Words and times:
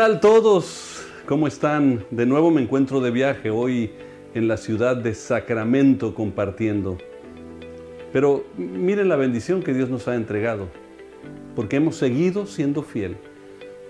¿Qué 0.00 0.06
tal 0.06 0.20
todos? 0.20 1.02
¿Cómo 1.26 1.46
están? 1.46 2.06
De 2.10 2.24
nuevo 2.24 2.50
me 2.50 2.62
encuentro 2.62 3.02
de 3.02 3.10
viaje 3.10 3.50
hoy 3.50 3.90
en 4.32 4.48
la 4.48 4.56
ciudad 4.56 4.96
de 4.96 5.14
Sacramento 5.14 6.14
compartiendo. 6.14 6.96
Pero 8.10 8.46
miren 8.56 9.10
la 9.10 9.16
bendición 9.16 9.62
que 9.62 9.74
Dios 9.74 9.90
nos 9.90 10.08
ha 10.08 10.14
entregado, 10.14 10.68
porque 11.54 11.76
hemos 11.76 11.96
seguido 11.96 12.46
siendo 12.46 12.82
fiel. 12.82 13.18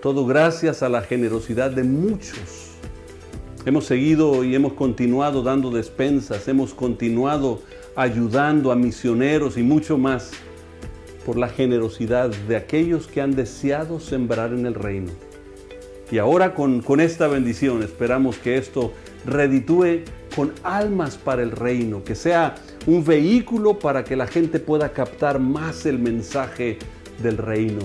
Todo 0.01 0.25
gracias 0.25 0.83
a 0.83 0.89
la 0.89 1.01
generosidad 1.01 1.71
de 1.71 1.85
muchos. 1.85 2.71
Hemos 3.65 3.85
seguido 3.85 4.43
y 4.43 4.53
hemos 4.53 4.73
continuado 4.73 5.43
dando 5.43 5.71
despensas, 5.71 6.45
hemos 6.49 6.73
continuado 6.73 7.61
ayudando 7.95 8.73
a 8.73 8.75
misioneros 8.75 9.57
y 9.57 9.63
mucho 9.63 9.97
más 9.97 10.31
por 11.25 11.37
la 11.37 11.47
generosidad 11.47 12.31
de 12.49 12.57
aquellos 12.57 13.07
que 13.07 13.21
han 13.21 13.33
deseado 13.33 14.01
sembrar 14.01 14.51
en 14.51 14.65
el 14.65 14.73
reino. 14.73 15.30
Y 16.11 16.17
ahora 16.17 16.53
con, 16.53 16.81
con 16.81 16.99
esta 16.99 17.27
bendición 17.27 17.81
esperamos 17.83 18.37
que 18.37 18.57
esto 18.57 18.91
reditúe 19.25 20.01
con 20.35 20.53
almas 20.63 21.17
para 21.17 21.41
el 21.41 21.51
reino, 21.51 22.03
que 22.03 22.15
sea 22.15 22.55
un 22.85 23.03
vehículo 23.03 23.79
para 23.79 24.03
que 24.03 24.15
la 24.15 24.27
gente 24.27 24.59
pueda 24.59 24.91
captar 24.91 25.39
más 25.39 25.85
el 25.85 25.99
mensaje 25.99 26.77
del 27.21 27.37
reino. 27.37 27.81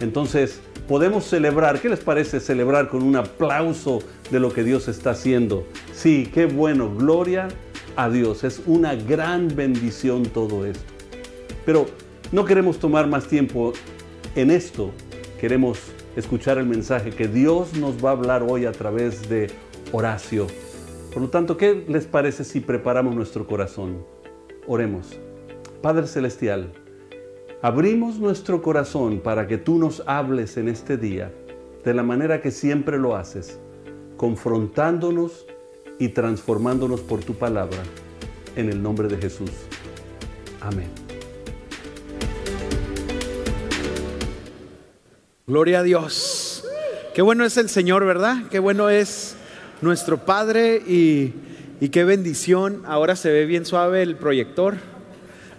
Entonces, 0.00 0.60
podemos 0.88 1.24
celebrar, 1.24 1.80
¿qué 1.80 1.88
les 1.88 2.00
parece 2.00 2.40
celebrar 2.40 2.88
con 2.88 3.02
un 3.02 3.16
aplauso 3.16 4.00
de 4.30 4.40
lo 4.40 4.52
que 4.52 4.62
Dios 4.62 4.88
está 4.88 5.10
haciendo? 5.10 5.66
Sí, 5.94 6.30
qué 6.32 6.46
bueno, 6.46 6.94
gloria 6.94 7.48
a 7.96 8.10
Dios, 8.10 8.44
es 8.44 8.62
una 8.66 8.94
gran 8.94 9.48
bendición 9.54 10.24
todo 10.24 10.66
esto. 10.66 10.84
Pero 11.64 11.86
no 12.32 12.44
queremos 12.44 12.78
tomar 12.78 13.06
más 13.06 13.26
tiempo 13.26 13.72
en 14.34 14.50
esto, 14.50 14.90
queremos 15.40 15.78
escuchar 16.16 16.58
el 16.58 16.66
mensaje 16.66 17.10
que 17.10 17.28
Dios 17.28 17.74
nos 17.74 18.04
va 18.04 18.10
a 18.10 18.12
hablar 18.12 18.42
hoy 18.42 18.64
a 18.64 18.72
través 18.72 19.28
de 19.28 19.50
Horacio. 19.92 20.46
Por 21.12 21.22
lo 21.22 21.28
tanto, 21.28 21.56
¿qué 21.56 21.84
les 21.88 22.06
parece 22.06 22.42
si 22.42 22.60
preparamos 22.60 23.14
nuestro 23.14 23.46
corazón? 23.46 24.04
Oremos. 24.66 25.18
Padre 25.82 26.06
Celestial, 26.06 26.72
abrimos 27.62 28.18
nuestro 28.18 28.62
corazón 28.62 29.20
para 29.20 29.46
que 29.46 29.58
tú 29.58 29.78
nos 29.78 30.02
hables 30.06 30.56
en 30.56 30.68
este 30.68 30.96
día 30.96 31.32
de 31.84 31.94
la 31.94 32.02
manera 32.02 32.42
que 32.42 32.50
siempre 32.50 32.98
lo 32.98 33.14
haces, 33.14 33.60
confrontándonos 34.16 35.46
y 35.98 36.08
transformándonos 36.08 37.00
por 37.00 37.20
tu 37.20 37.34
palabra. 37.34 37.78
En 38.56 38.70
el 38.70 38.82
nombre 38.82 39.06
de 39.06 39.18
Jesús. 39.18 39.50
Amén. 40.60 41.05
Gloria 45.48 45.78
a 45.78 45.82
Dios. 45.84 46.64
Qué 47.14 47.22
bueno 47.22 47.44
es 47.44 47.56
el 47.56 47.68
Señor, 47.68 48.04
¿verdad? 48.04 48.38
Qué 48.50 48.58
bueno 48.58 48.90
es 48.90 49.36
nuestro 49.80 50.18
Padre 50.18 50.82
y, 50.84 51.34
qué 51.92 52.02
bendición. 52.02 52.82
Ahora 52.84 53.14
se 53.14 53.30
ve 53.30 53.46
bien 53.46 53.64
suave 53.64 54.02
el 54.02 54.16
proyector. 54.16 54.74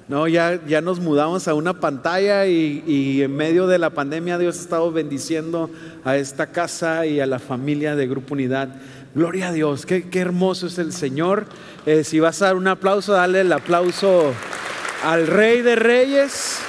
No, 0.10 0.28
ya, 0.28 0.60
ya 0.68 0.82
nos 0.82 1.00
mudamos 1.00 1.48
a 1.48 1.54
una 1.54 1.80
pantalla 1.80 2.48
y, 2.48 2.84
y, 2.86 3.22
en 3.22 3.34
medio 3.34 3.66
de 3.66 3.80
la 3.80 3.92
pandemia 3.92 4.38
Dios 4.38 4.58
ha 4.58 4.62
estado 4.62 4.92
bendiciendo 4.92 5.70
a 6.04 6.18
esta 6.18 6.48
casa 6.48 7.06
y 7.06 7.22
a 7.22 7.26
la 7.26 7.40
familia 7.40 7.96
de 7.96 8.08
Grupo 8.08 8.34
Unidad. 8.34 8.68
Gloria 9.16 9.48
a 9.48 9.54
Dios, 9.54 9.86
qué, 9.86 10.10
qué 10.10 10.20
hermoso 10.20 10.68
es 10.68 10.80
el 10.80 10.92
Señor. 10.92 11.46
Eh, 11.86 12.04
si 12.04 12.20
vas 12.20 12.42
a 12.42 12.48
dar 12.48 12.58
un 12.58 12.68
aplauso, 12.68 13.14
dale 13.14 13.40
el 13.40 13.54
aplauso 13.54 14.34
al 15.06 15.28
Rey 15.28 15.62
de 15.62 15.78
Reyes. 15.78 16.60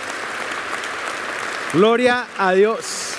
Gloria 1.74 2.26
a 2.38 2.52
Dios. 2.52 3.12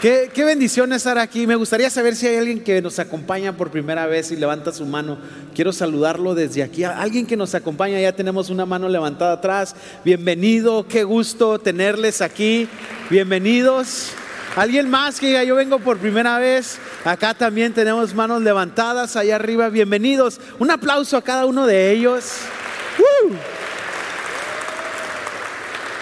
Qué, 0.00 0.30
bendición 0.34 0.94
estar 0.94 1.18
aquí. 1.18 1.46
Me 1.46 1.56
gustaría 1.56 1.90
saber 1.90 2.16
si 2.16 2.26
hay 2.26 2.36
alguien 2.36 2.64
que 2.64 2.80
nos 2.80 2.98
acompaña 2.98 3.54
por 3.54 3.70
primera 3.70 4.06
vez 4.06 4.30
y 4.30 4.36
levanta 4.36 4.72
su 4.72 4.86
mano. 4.86 5.18
Quiero 5.54 5.72
saludarlo 5.74 6.34
desde 6.34 6.62
aquí. 6.62 6.84
Alguien 6.84 7.26
que 7.26 7.36
nos 7.36 7.54
acompaña, 7.54 8.00
ya 8.00 8.12
tenemos 8.12 8.48
una 8.48 8.64
mano 8.64 8.88
levantada 8.88 9.32
atrás. 9.32 9.76
Bienvenido, 10.06 10.86
qué 10.88 11.04
gusto 11.04 11.58
tenerles 11.58 12.22
aquí. 12.22 12.66
Bienvenidos. 13.10 14.12
Alguien 14.56 14.88
más 14.88 15.20
que 15.20 15.26
diga, 15.26 15.44
yo 15.44 15.54
vengo 15.54 15.80
por 15.80 15.98
primera 15.98 16.38
vez. 16.38 16.78
Acá 17.04 17.34
también 17.34 17.74
tenemos 17.74 18.14
manos 18.14 18.40
levantadas, 18.40 19.16
allá 19.16 19.36
arriba. 19.36 19.68
Bienvenidos. 19.68 20.40
Un 20.58 20.70
aplauso 20.70 21.18
a 21.18 21.22
cada 21.22 21.44
uno 21.44 21.66
de 21.66 21.90
ellos. 21.90 22.24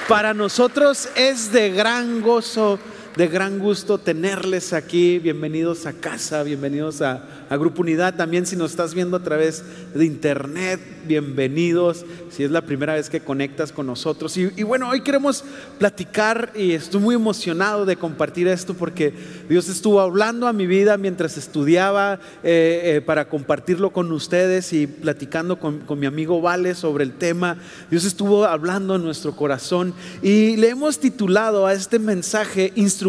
Para 0.09 0.35
nosotros 0.35 1.09
es 1.17 1.51
de 1.51 1.71
gran 1.71 2.23
gozo 2.23 2.79
de 3.17 3.29
gran 3.29 3.59
gusto 3.59 3.97
tenerles 3.97 4.75
aquí. 4.75 5.19
Bienvenidos 5.19 5.87
a 5.87 5.95
casa, 5.95 6.43
bienvenidos 6.43 7.01
a, 7.01 7.23
Grupo 7.49 7.81
Unidad. 7.81 8.17
También 8.17 8.45
si 8.45 8.57
nos 8.57 8.73
estás 8.73 8.93
viendo 8.93 9.17
a 9.17 9.23
través 9.23 9.65
de 9.95 10.05
internet, 10.05 10.81
bienvenidos. 11.07 12.05
Si 12.29 12.43
es 12.43 12.51
la 12.51 12.61
primera 12.61 12.95
vez 12.95 13.09
que 13.09 13.21
conectas 13.21 13.73
con 13.73 13.87
nosotros. 13.87 14.37
Y, 14.37 14.63
bueno, 14.65 14.91
hoy 14.91 15.01
queremos 15.01 15.45
platicar 15.79 16.53
y 16.55 16.73
estoy 16.73 17.01
muy 17.01 17.15
emocionado 17.15 17.87
de 17.87 17.97
compartir 17.97 18.49
esto 18.49 18.75
porque 18.75 19.15
Dios 19.49 19.69
estuvo 19.71 20.01
hablando 20.01 20.47
a 20.49 20.53
mi 20.53 20.67
vida 20.67 20.99
mientras 20.99 21.39
estudiaba 21.39 22.19
eh, 22.43 22.97
eh, 22.97 23.01
para 23.01 23.29
compartirlo 23.29 23.91
con 23.91 24.13
ustedes 24.13 24.73
y 24.75 24.87
platicando 24.87 25.59
con, 25.59 25.79
con 25.79 25.99
mi 25.99 26.07
amigo 26.07 26.43
Vale 26.43 26.75
sobre 26.75 27.05
el 27.05 27.13
tema. 27.13 27.57
Dios 27.91 28.05
estuvo 28.05 28.45
hablando 28.45 28.97
en 28.97 29.05
nuestro 29.05 29.35
corazón 29.35 29.95
y 30.21 30.57
le 30.57 30.69
hemos 30.69 30.99
titulado 30.99 31.65
a 31.65 31.73
este 31.73 31.99
mensaje 31.99 32.73
Instrucciones 32.75 33.06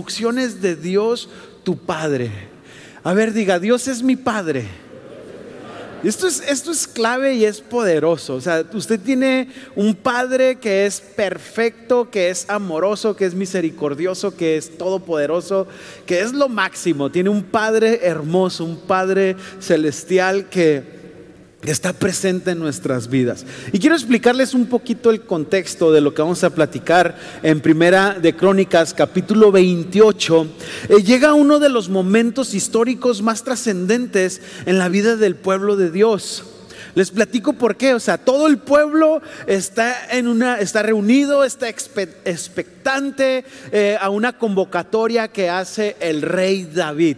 de 0.62 0.76
Dios, 0.76 1.30
tu 1.64 1.78
Padre. 1.78 2.30
A 3.04 3.14
ver, 3.14 3.34
diga, 3.34 3.60
Dios 3.60 3.88
es 3.88 4.04
mi 4.04 4.16
Padre. 4.16 4.68
Esto 6.04 6.28
es, 6.28 6.44
esto 6.48 6.72
es 6.72 6.88
clave 6.88 7.34
y 7.34 7.46
es 7.46 7.60
poderoso. 7.60 8.36
O 8.36 8.42
sea, 8.42 8.64
usted 8.74 9.00
tiene 9.00 9.50
un 9.76 9.96
padre 9.96 10.58
que 10.58 10.86
es 10.86 11.02
perfecto, 11.02 12.12
que 12.12 12.30
es 12.30 12.48
amoroso, 12.50 13.16
que 13.16 13.26
es 13.26 13.34
misericordioso, 13.34 14.36
que 14.36 14.58
es 14.58 14.78
todopoderoso, 14.78 15.68
que 16.06 16.22
es 16.22 16.34
lo 16.34 16.50
máximo. 16.50 17.10
Tiene 17.10 17.30
un 17.30 17.44
padre 17.44 18.02
hermoso, 18.04 18.64
un 18.64 18.78
padre 18.78 19.36
celestial 19.60 20.50
que 20.50 20.97
está 21.72 21.94
presente 21.94 22.52
en 22.52 22.60
nuestras 22.60 23.10
vidas. 23.10 23.46
Y 23.72 23.80
quiero 23.80 23.96
explicarles 23.96 24.54
un 24.54 24.68
poquito 24.68 25.10
el 25.10 25.22
contexto 25.22 25.92
de 25.92 26.02
lo 26.02 26.14
que 26.14 26.22
vamos 26.22 26.44
a 26.44 26.50
platicar 26.50 27.18
en 27.44 27.62
Primera 27.62 28.14
de 28.14 28.36
Crónicas, 28.36 28.94
capítulo 28.94 29.52
28. 29.52 30.48
Eh, 30.90 31.04
llega 31.04 31.34
uno 31.34 31.60
de 31.60 31.70
los 31.70 31.90
momentos 31.90 32.54
históricos 32.54 33.22
más 33.22 33.44
trascendentes 33.44 34.42
en 34.66 34.78
la 34.80 34.90
vida 34.90 35.16
del 35.16 35.36
pueblo 35.36 35.76
de 35.76 35.92
Dios. 35.92 36.44
Les 36.96 37.12
platico 37.12 37.54
por 37.54 37.76
qué, 37.76 37.94
o 37.94 38.00
sea, 38.00 38.18
todo 38.18 38.48
el 38.48 38.58
pueblo 38.58 39.22
está 39.46 40.08
en 40.10 40.28
una 40.28 40.60
está 40.60 40.82
reunido, 40.82 41.44
está 41.44 41.70
expectante 41.70 43.46
eh, 43.72 43.98
a 44.02 44.10
una 44.10 44.38
convocatoria 44.38 45.28
que 45.28 45.48
hace 45.48 45.96
el 46.00 46.24
rey 46.24 46.68
David. 46.74 47.18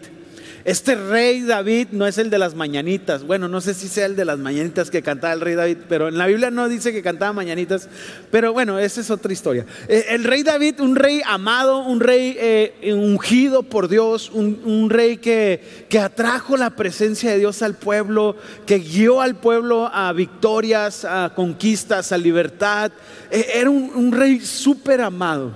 Este 0.70 0.94
rey 0.94 1.42
David 1.42 1.88
no 1.94 2.06
es 2.06 2.20
el 2.20 2.30
de 2.30 2.38
las 2.38 2.54
mañanitas. 2.54 3.24
Bueno, 3.24 3.48
no 3.48 3.60
sé 3.60 3.74
si 3.74 3.88
sea 3.88 4.06
el 4.06 4.16
de 4.16 4.24
las 4.24 4.38
mañanitas 4.38 4.92
que 4.92 5.02
cantaba 5.02 5.34
el 5.34 5.42
rey 5.42 5.56
David, 5.56 5.78
pero 5.90 6.10
en 6.10 6.20
la 6.20 6.28
Biblia 6.28 6.52
no 6.52 6.70
dice 6.70 6.94
que 6.94 7.02
cantaba 7.02 7.34
mañanitas. 7.34 7.90
Pero 8.30 8.54
bueno, 8.54 8.78
esa 8.78 9.02
es 9.02 9.10
otra 9.10 9.34
historia. 9.34 9.66
Eh, 9.88 10.06
el 10.10 10.26
rey 10.26 10.44
David, 10.44 10.80
un 10.80 10.96
rey 10.96 11.24
amado, 11.26 11.80
un 11.80 12.00
rey 12.00 12.38
eh, 12.38 12.94
ungido 12.94 13.64
por 13.64 13.88
Dios, 13.88 14.30
un, 14.32 14.92
rey 14.92 15.18
que, 15.18 15.88
que 15.90 15.98
atrajo 15.98 16.56
la 16.56 16.70
presencia 16.70 17.32
de 17.32 17.40
Dios 17.40 17.64
al 17.64 17.74
pueblo, 17.74 18.36
que 18.68 18.78
guió 18.78 19.22
al 19.22 19.38
pueblo 19.38 19.90
a 19.92 20.14
victorias, 20.14 21.04
a 21.04 21.34
conquistas, 21.36 22.12
a 22.12 22.18
libertad. 22.20 22.92
Eh, 23.32 23.54
era 23.56 23.72
un, 23.72 24.12
rey 24.12 24.40
súper 24.42 25.02
amado. 25.02 25.52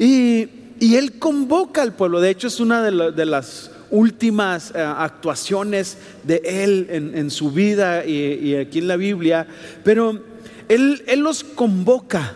Y, 0.00 0.48
él 0.80 1.20
convoca 1.20 1.80
al 1.80 1.92
pueblo. 1.92 2.20
De 2.20 2.30
hecho, 2.30 2.48
es 2.48 2.58
una 2.58 2.82
de 2.82 3.24
las 3.24 3.70
últimas 3.90 4.72
eh, 4.74 4.78
actuaciones 4.78 5.98
de 6.24 6.42
Él 6.44 6.86
en, 6.90 7.30
su 7.30 7.50
vida 7.50 8.04
y, 8.04 8.54
aquí 8.54 8.78
en 8.78 8.88
la 8.88 8.96
Biblia, 8.96 9.46
pero 9.84 10.22
él, 10.68 11.02
los 11.16 11.42
convoca 11.42 12.34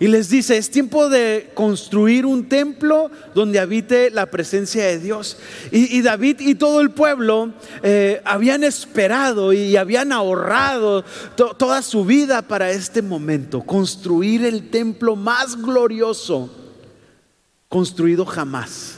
y 0.00 0.06
les 0.06 0.28
dice, 0.28 0.56
es 0.56 0.70
tiempo 0.70 1.08
de 1.08 1.50
construir 1.54 2.24
un 2.24 2.48
templo 2.48 3.10
donde 3.34 3.58
habite 3.58 4.10
la 4.10 4.26
presencia 4.26 4.84
de 4.84 5.00
Dios. 5.00 5.38
Y, 5.72 6.00
David 6.02 6.38
y 6.38 6.54
todo 6.54 6.80
el 6.80 6.92
pueblo 6.92 7.52
eh, 7.82 8.22
habían 8.24 8.62
esperado 8.62 9.52
y 9.52 9.76
habían 9.76 10.12
ahorrado 10.12 11.04
toda 11.34 11.82
su 11.82 12.04
vida 12.04 12.42
para 12.42 12.70
este 12.70 13.02
momento, 13.02 13.62
construir 13.62 14.44
el 14.44 14.70
templo 14.70 15.16
más 15.16 15.60
glorioso 15.60 16.48
construido 17.68 18.24
jamás. 18.24 18.97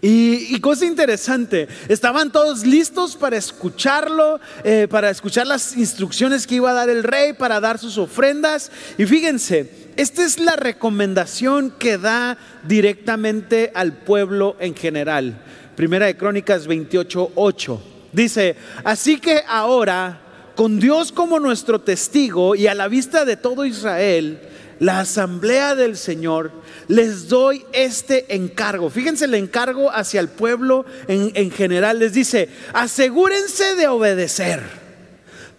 Y, 0.00 0.60
cosa 0.60 0.86
interesante, 0.86 1.66
estaban 1.88 2.30
todos 2.30 2.64
listos 2.64 3.16
para 3.16 3.36
escucharlo, 3.36 4.38
eh, 4.62 4.86
para 4.88 5.10
escuchar 5.10 5.46
las 5.46 5.76
instrucciones 5.76 6.46
que 6.46 6.56
iba 6.56 6.70
a 6.70 6.74
dar 6.74 6.88
el 6.88 7.02
rey, 7.02 7.32
para 7.32 7.58
dar 7.58 7.78
sus 7.78 7.98
ofrendas. 7.98 8.70
Y 8.96 9.06
fíjense, 9.06 9.88
esta 9.96 10.24
es 10.24 10.38
la 10.38 10.54
recomendación 10.54 11.72
que 11.72 11.98
da 11.98 12.38
directamente 12.62 13.72
al 13.74 13.92
pueblo 13.92 14.56
en 14.60 14.76
general. 14.76 15.42
Primera 15.74 16.06
de 16.06 16.16
Crónicas 16.16 16.68
28, 16.68 17.32
8. 17.34 17.82
Dice, 18.12 18.54
así 18.84 19.18
que 19.18 19.42
ahora, 19.48 20.20
con 20.54 20.78
Dios 20.78 21.10
como 21.10 21.40
nuestro 21.40 21.80
testigo 21.80 22.54
y 22.54 22.68
a 22.68 22.74
la 22.74 22.86
vista 22.86 23.24
de 23.24 23.36
todo 23.36 23.64
Israel, 23.64 24.40
la 24.80 25.00
asamblea 25.00 25.74
del 25.74 25.96
Señor, 25.96 26.52
les 26.86 27.28
doy 27.28 27.64
este 27.72 28.34
encargo. 28.34 28.90
Fíjense 28.90 29.24
el 29.24 29.34
encargo 29.34 29.90
hacia 29.90 30.20
el 30.20 30.28
pueblo 30.28 30.84
en, 31.08 31.50
general. 31.50 31.98
Les 31.98 32.12
dice, 32.12 32.48
asegúrense 32.72 33.74
de 33.74 33.88
obedecer 33.88 34.62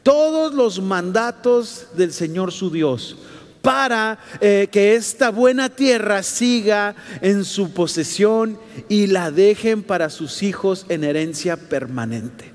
todos 0.04 0.54
los 0.54 0.81
mandatos 0.81 1.88
del 1.95 2.13
Señor 2.13 2.51
su 2.51 2.71
Dios 2.71 3.18
para 3.62 4.19
eh, 4.39 4.69
que 4.71 4.95
esta 4.95 5.31
buena 5.31 5.68
tierra 5.68 6.24
siga 6.24 6.95
en 7.21 7.44
su 7.44 7.74
posesión 7.74 8.57
y 8.88 9.07
la 9.07 9.31
dejen 9.31 9.83
para 9.83 10.10
sus 10.10 10.44
hijos 10.44 10.86
en 10.88 11.04
herencia 11.04 11.57
permanente. 11.57 12.54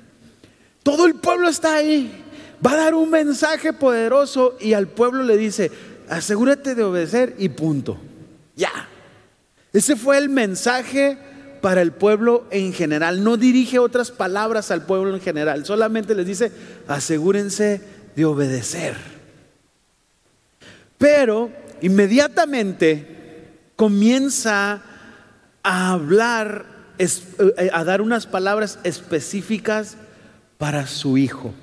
Todo 0.81 1.05
el 1.05 1.15
pueblo 1.15 1.47
está 1.47 1.75
ahí. 1.75 2.23
Va 2.65 2.71
a 2.71 2.77
dar 2.77 2.95
un 2.95 3.09
mensaje 3.09 3.73
poderoso 3.73 4.55
y 4.59 4.73
al 4.73 4.87
pueblo 4.87 5.23
le 5.23 5.37
dice, 5.37 5.71
asegúrate 6.09 6.75
de 6.75 6.83
obedecer 6.83 7.35
y 7.37 7.49
punto. 7.49 7.97
Ya. 8.55 8.71
Ese 9.73 9.95
fue 9.95 10.17
el 10.17 10.29
mensaje 10.29 11.17
para 11.61 11.81
el 11.81 11.91
pueblo 11.91 12.45
en 12.51 12.73
general. 12.73 13.23
No 13.23 13.37
dirige 13.37 13.79
otras 13.79 14.11
palabras 14.11 14.71
al 14.71 14.85
pueblo 14.85 15.13
en 15.15 15.21
general. 15.21 15.65
Solamente 15.65 16.15
les 16.15 16.25
dice, 16.25 16.51
asegúrense 16.87 17.81
de 18.15 18.25
obedecer. 18.25 18.95
Pero 20.97 21.51
inmediatamente 21.81 23.51
comienza 23.75 24.81
a 25.63 25.91
hablar, 25.91 26.65
eh, 26.97 27.69
a 27.73 27.83
dar 27.83 28.01
unas 28.01 28.27
palabras 28.27 28.79
específicas 28.83 29.97
para 30.57 30.87
su 30.87 31.17
hijo. 31.17 31.53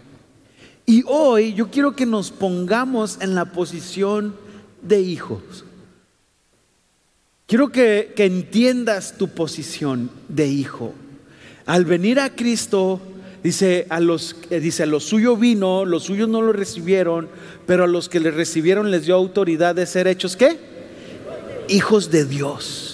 Y 0.86 1.04
hoy 1.06 1.54
yo 1.54 1.70
quiero 1.70 1.94
que 1.94 2.06
nos 2.06 2.30
pongamos 2.30 3.18
en 3.20 3.34
la 3.34 3.46
posición 3.46 4.34
de 4.82 5.00
hijos. 5.00 5.64
Quiero 7.46 7.68
que, 7.68 8.12
entiendas 8.16 9.16
tu 9.18 9.28
posición 9.28 10.10
de 10.28 10.46
hijo. 10.46 10.94
Al 11.66 11.84
venir 11.84 12.18
a 12.18 12.34
Cristo, 12.34 13.00
dice 13.42 13.86
a 13.90 14.00
los, 14.00 14.36
eh, 14.50 14.58
dice, 14.58 14.84
a 14.84 14.86
los 14.86 15.04
suyos 15.04 15.38
vino, 15.38 15.84
los 15.84 16.04
suyos 16.04 16.28
no 16.28 16.40
lo 16.40 16.52
recibieron, 16.52 17.28
pero 17.66 17.84
a 17.84 17.86
los 17.88 18.08
que 18.08 18.20
le 18.20 18.30
recibieron 18.30 18.90
les 18.90 19.06
dio 19.06 19.14
autoridad 19.14 19.74
de 19.74 19.86
ser 19.86 20.06
hechos, 20.06 20.36
¿qué? 20.36 20.58
Hijos 21.68 22.10
de 22.10 22.24
Dios. 22.24 22.91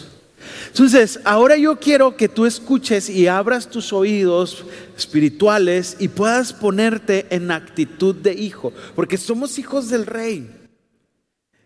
Entonces, 0.79 1.19
ahora 1.25 1.57
yo 1.57 1.75
quiero 1.81 2.17
que 2.17 2.29
tú 2.29 2.47
escuches 2.47 3.11
y 3.11 3.27
abras 3.27 3.69
tus 3.69 3.93
oídos 3.93 4.65
espirituales 4.97 5.97
y 5.99 6.07
puedas 6.07 6.53
ponerte 6.53 7.27
en 7.31 7.51
actitud 7.51 8.15
de 8.15 8.35
hijo, 8.35 8.73
porque 8.95 9.17
somos 9.17 9.59
hijos 9.59 9.91
del 9.91 10.07
rey. 10.07 10.49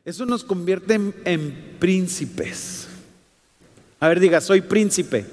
Eso 0.06 0.24
nos 0.24 0.42
convierte 0.42 0.94
en, 1.26 1.76
príncipes. 1.78 2.88
A 4.00 4.08
ver, 4.08 4.18
diga, 4.18 4.40
soy 4.40 4.62
príncipe. 4.62 5.26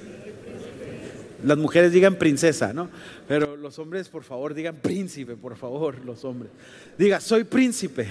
Las 1.45 1.57
mujeres 1.57 1.93
digan 1.93 2.15
princesa, 2.15 2.73
¿no? 2.73 2.89
Pero 3.29 3.55
los 3.55 3.79
hombres, 3.79 4.09
por 4.09 4.25
favor, 4.25 4.53
digan 4.53 4.75
príncipe, 4.75 5.37
por 5.37 5.55
favor, 5.55 6.03
los 6.03 6.25
hombres. 6.25 6.51
Diga, 6.97 7.21
soy 7.21 7.45
príncipe. 7.45 8.07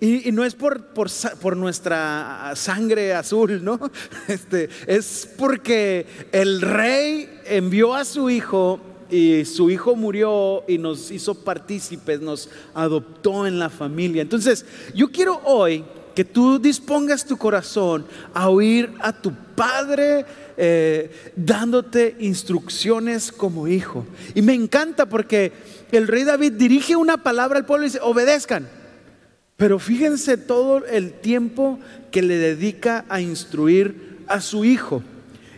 Y, 0.00 0.30
no 0.32 0.44
es 0.44 0.54
por, 0.54 0.84
por, 0.88 1.56
nuestra 1.56 2.52
sangre 2.54 3.14
azul, 3.14 3.64
¿no? 3.64 3.80
Este, 4.28 4.68
es 4.86 5.28
porque 5.38 6.06
el 6.32 6.60
rey 6.60 7.40
envió 7.46 7.94
a 7.94 8.04
su 8.04 8.28
hijo 8.28 8.80
y 9.10 9.44
su 9.44 9.70
hijo 9.70 9.96
murió 9.96 10.64
y 10.68 10.78
nos 10.78 11.10
hizo 11.10 11.34
partícipes, 11.34 12.20
nos 12.20 12.50
adoptó 12.74 13.46
en 13.46 13.58
la 13.58 13.70
familia. 13.70 14.22
Entonces, 14.22 14.66
yo 14.94 15.10
quiero 15.10 15.40
hoy 15.44 15.84
que 16.14 16.24
tú 16.24 16.58
dispongas 16.58 17.24
tu 17.24 17.36
corazón 17.36 18.06
a 18.32 18.48
oír 18.48 18.92
a 19.00 19.12
tu 19.12 19.32
padre 19.54 20.24
eh, 20.56 21.32
dándote 21.36 22.16
instrucciones 22.20 23.30
como 23.30 23.68
hijo. 23.68 24.06
Y 24.34 24.42
me 24.42 24.54
encanta 24.54 25.06
porque 25.06 25.52
el 25.92 26.08
rey 26.08 26.24
David 26.24 26.52
dirige 26.52 26.96
una 26.96 27.22
palabra 27.22 27.58
al 27.58 27.66
pueblo 27.66 27.84
y 27.86 27.90
dice, 27.90 28.00
obedezcan. 28.02 28.66
Pero 29.56 29.78
fíjense 29.78 30.36
todo 30.36 30.84
el 30.86 31.12
tiempo 31.14 31.78
que 32.10 32.22
le 32.22 32.36
dedica 32.36 33.04
a 33.08 33.20
instruir 33.20 34.24
a 34.26 34.40
su 34.40 34.64
hijo. 34.64 35.02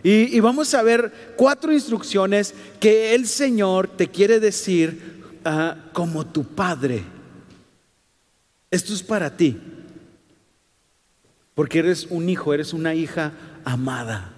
Y, 0.01 0.39
vamos 0.39 0.73
a 0.73 0.81
ver 0.81 1.33
cuatro 1.35 1.73
instrucciones 1.73 2.53
que 2.79 3.13
el 3.13 3.27
Señor 3.27 3.89
te 3.89 4.07
quiere 4.07 4.39
decir 4.39 5.21
ah, 5.43 5.75
como 5.91 6.25
tu 6.25 6.45
padre. 6.45 7.03
Esto 8.71 8.93
es 8.93 9.03
para 9.03 9.35
ti. 9.35 9.57
Porque 11.53 11.79
eres 11.79 12.07
un 12.09 12.29
hijo, 12.29 12.53
eres 12.53 12.71
una 12.71 12.95
hija 12.95 13.33
amada. 13.65 14.33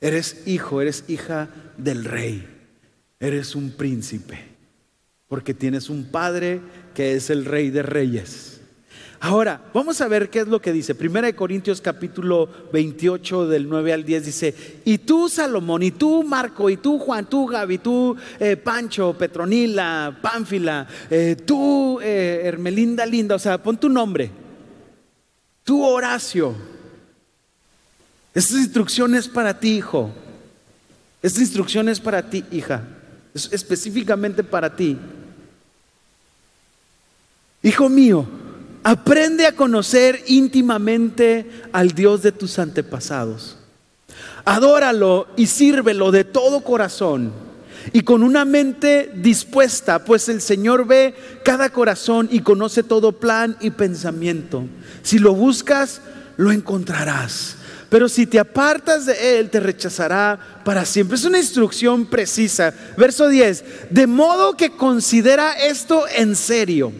Eres 0.00 0.46
hijo, 0.46 0.80
eres 0.80 1.04
hija 1.08 1.48
del 1.76 2.04
rey. 2.04 2.46
Eres 3.18 3.56
un 3.56 3.72
príncipe. 3.72 4.38
Porque 5.26 5.54
tienes 5.54 5.90
un 5.90 6.04
padre 6.04 6.60
que 6.94 7.14
es 7.14 7.30
el 7.30 7.44
rey 7.44 7.70
de 7.70 7.82
reyes. 7.82 8.53
Ahora, 9.24 9.58
vamos 9.72 10.02
a 10.02 10.06
ver 10.06 10.28
qué 10.28 10.40
es 10.40 10.48
lo 10.48 10.60
que 10.60 10.70
dice. 10.70 10.94
Primera 10.94 11.26
de 11.26 11.34
Corintios 11.34 11.80
capítulo 11.80 12.46
28 12.74 13.48
del 13.48 13.66
9 13.70 13.94
al 13.94 14.04
10 14.04 14.26
dice, 14.26 14.54
y 14.84 14.98
tú 14.98 15.30
Salomón, 15.30 15.82
y 15.82 15.92
tú 15.92 16.22
Marco, 16.22 16.68
y 16.68 16.76
tú 16.76 16.98
Juan, 16.98 17.24
tú 17.24 17.46
Gaby, 17.46 17.78
tú 17.78 18.14
eh, 18.38 18.58
Pancho, 18.58 19.16
Petronila, 19.16 20.18
Pánfila, 20.20 20.86
eh, 21.08 21.36
tú 21.42 22.00
eh, 22.02 22.42
Hermelinda 22.44 23.06
Linda, 23.06 23.36
o 23.36 23.38
sea, 23.38 23.56
pon 23.56 23.78
tu 23.78 23.88
nombre, 23.88 24.30
tú 25.64 25.82
Horacio. 25.82 26.54
Estas 28.34 28.58
instrucciones 28.58 29.26
para 29.26 29.58
ti, 29.58 29.76
hijo. 29.76 30.10
Esta 31.22 31.40
instrucción 31.40 31.88
es 31.88 31.98
para 31.98 32.28
ti, 32.28 32.44
hija. 32.52 32.82
Es 33.32 33.50
específicamente 33.50 34.44
para 34.44 34.76
ti. 34.76 34.98
Hijo 37.62 37.88
mío, 37.88 38.43
Aprende 38.86 39.46
a 39.46 39.52
conocer 39.52 40.22
íntimamente 40.26 41.50
al 41.72 41.92
Dios 41.92 42.20
de 42.20 42.32
tus 42.32 42.58
antepasados. 42.58 43.56
Adóralo 44.44 45.26
y 45.36 45.46
sírvelo 45.46 46.10
de 46.10 46.24
todo 46.24 46.60
corazón 46.60 47.32
y 47.94 48.02
con 48.02 48.22
una 48.22 48.44
mente 48.44 49.10
dispuesta, 49.14 50.04
pues 50.04 50.28
el 50.28 50.42
Señor 50.42 50.86
ve 50.86 51.14
cada 51.44 51.70
corazón 51.70 52.28
y 52.30 52.40
conoce 52.40 52.82
todo 52.82 53.12
plan 53.12 53.56
y 53.58 53.70
pensamiento. 53.70 54.64
Si 55.02 55.18
lo 55.18 55.34
buscas, 55.34 56.02
lo 56.36 56.52
encontrarás. 56.52 57.56
Pero 57.88 58.06
si 58.10 58.26
te 58.26 58.38
apartas 58.38 59.06
de 59.06 59.38
Él, 59.38 59.48
te 59.48 59.60
rechazará 59.60 60.60
para 60.62 60.84
siempre. 60.84 61.16
Es 61.16 61.24
una 61.24 61.38
instrucción 61.38 62.04
precisa. 62.04 62.74
Verso 62.98 63.28
10. 63.28 63.64
De 63.88 64.06
modo 64.06 64.58
que 64.58 64.72
considera 64.72 65.52
esto 65.52 66.04
en 66.14 66.36
serio 66.36 66.92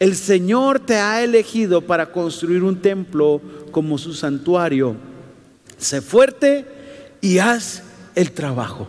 el 0.00 0.16
Señor 0.16 0.80
te 0.80 0.96
ha 0.96 1.22
elegido 1.22 1.80
para 1.80 2.10
construir 2.10 2.62
un 2.62 2.80
templo 2.80 3.40
como 3.70 3.98
su 3.98 4.14
santuario. 4.14 4.96
Sé 5.78 6.00
fuerte 6.00 6.64
y 7.20 7.38
haz 7.38 7.82
el 8.14 8.32
trabajo. 8.32 8.88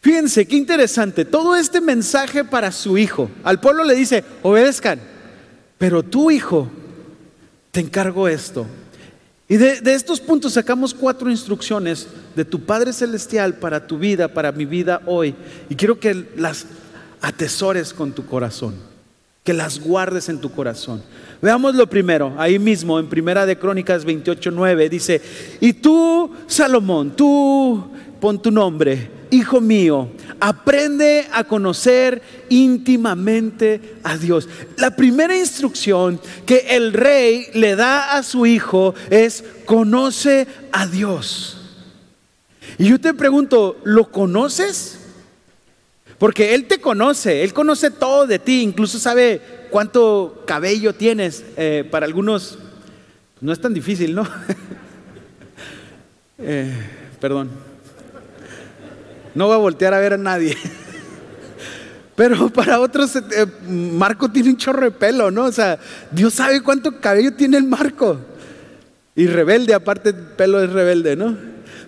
Fíjense, 0.00 0.46
qué 0.46 0.56
interesante. 0.56 1.24
Todo 1.24 1.56
este 1.56 1.80
mensaje 1.80 2.44
para 2.44 2.70
su 2.72 2.96
hijo. 2.96 3.30
Al 3.42 3.60
pueblo 3.60 3.84
le 3.84 3.94
dice, 3.94 4.24
obedezcan. 4.42 5.00
Pero 5.78 6.02
tu 6.02 6.30
hijo, 6.30 6.68
te 7.70 7.80
encargo 7.80 8.28
esto. 8.28 8.66
Y 9.48 9.56
de, 9.56 9.80
de, 9.80 9.94
estos 9.94 10.20
puntos 10.20 10.54
sacamos 10.54 10.94
cuatro 10.94 11.30
instrucciones 11.30 12.08
de 12.34 12.44
tu 12.44 12.64
Padre 12.64 12.92
Celestial 12.92 13.54
para 13.54 13.86
tu 13.86 13.98
vida, 13.98 14.28
para 14.28 14.52
mi 14.52 14.64
vida 14.64 15.02
hoy. 15.06 15.34
Y 15.68 15.76
quiero 15.76 16.00
que 16.00 16.26
las 16.36 16.66
atesores 17.20 17.92
con 17.92 18.12
tu 18.12 18.26
corazón 18.26 18.74
que 19.46 19.54
las 19.54 19.78
guardes 19.78 20.28
en 20.28 20.40
tu 20.40 20.50
corazón. 20.50 21.02
Veamos 21.40 21.76
lo 21.76 21.88
primero, 21.88 22.34
ahí 22.36 22.58
mismo 22.58 22.98
en 22.98 23.08
Primera 23.08 23.46
de 23.46 23.56
Crónicas 23.56 24.04
28, 24.04 24.50
9, 24.50 24.88
dice, 24.88 25.22
y 25.60 25.72
tú, 25.72 26.32
Salomón, 26.48 27.14
tú, 27.14 27.84
pon 28.20 28.42
tu 28.42 28.50
nombre, 28.50 29.08
hijo 29.30 29.60
mío, 29.60 30.08
aprende 30.40 31.28
a 31.32 31.44
conocer 31.44 32.20
íntimamente 32.48 33.98
a 34.02 34.16
Dios. 34.16 34.48
La 34.78 34.96
primera 34.96 35.36
instrucción 35.36 36.20
que 36.44 36.66
el 36.70 36.92
rey 36.92 37.46
le 37.54 37.76
da 37.76 38.16
a 38.16 38.24
su 38.24 38.46
hijo 38.46 38.96
es, 39.10 39.44
conoce 39.64 40.48
a 40.72 40.88
Dios. 40.88 41.56
Y 42.78 42.88
yo 42.88 43.00
te 43.00 43.14
pregunto, 43.14 43.78
¿lo 43.84 44.10
conoces? 44.10 45.05
Porque 46.18 46.54
Él 46.54 46.66
te 46.66 46.80
conoce, 46.80 47.44
Él 47.44 47.52
conoce 47.52 47.90
todo 47.90 48.26
de 48.26 48.38
ti, 48.38 48.62
incluso 48.62 48.98
sabe 48.98 49.40
cuánto 49.70 50.42
cabello 50.46 50.94
tienes. 50.94 51.44
Eh, 51.56 51.86
para 51.90 52.06
algunos 52.06 52.58
no 53.40 53.52
es 53.52 53.60
tan 53.60 53.74
difícil, 53.74 54.14
¿no? 54.14 54.26
Eh, 56.38 56.70
perdón. 57.18 57.48
No 59.34 59.46
voy 59.46 59.54
a 59.54 59.58
voltear 59.58 59.94
a 59.94 59.98
ver 60.00 60.12
a 60.12 60.18
nadie. 60.18 60.54
Pero 62.14 62.50
para 62.50 62.80
otros, 62.80 63.16
eh, 63.16 63.46
Marco 63.66 64.30
tiene 64.30 64.50
un 64.50 64.58
chorro 64.58 64.82
de 64.82 64.90
pelo, 64.90 65.30
¿no? 65.30 65.44
O 65.44 65.52
sea, 65.52 65.78
Dios 66.10 66.34
sabe 66.34 66.62
cuánto 66.62 67.00
cabello 67.00 67.32
tiene 67.32 67.56
el 67.56 67.64
Marco. 67.64 68.20
Y 69.14 69.26
rebelde, 69.26 69.72
aparte, 69.72 70.10
el 70.10 70.14
pelo 70.14 70.62
es 70.62 70.70
rebelde, 70.70 71.16
¿no? 71.16 71.36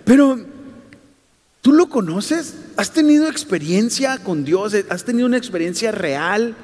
Pero, 0.03 0.39
¿tú 1.61 1.73
lo 1.73 1.89
conoces? 1.89 2.55
¿Has 2.77 2.91
tenido 2.91 3.27
experiencia 3.27 4.17
con 4.19 4.45
Dios? 4.45 4.75
¿Has 4.89 5.03
tenido 5.03 5.27
una 5.27 5.37
experiencia 5.37 5.91
real? 5.91 6.55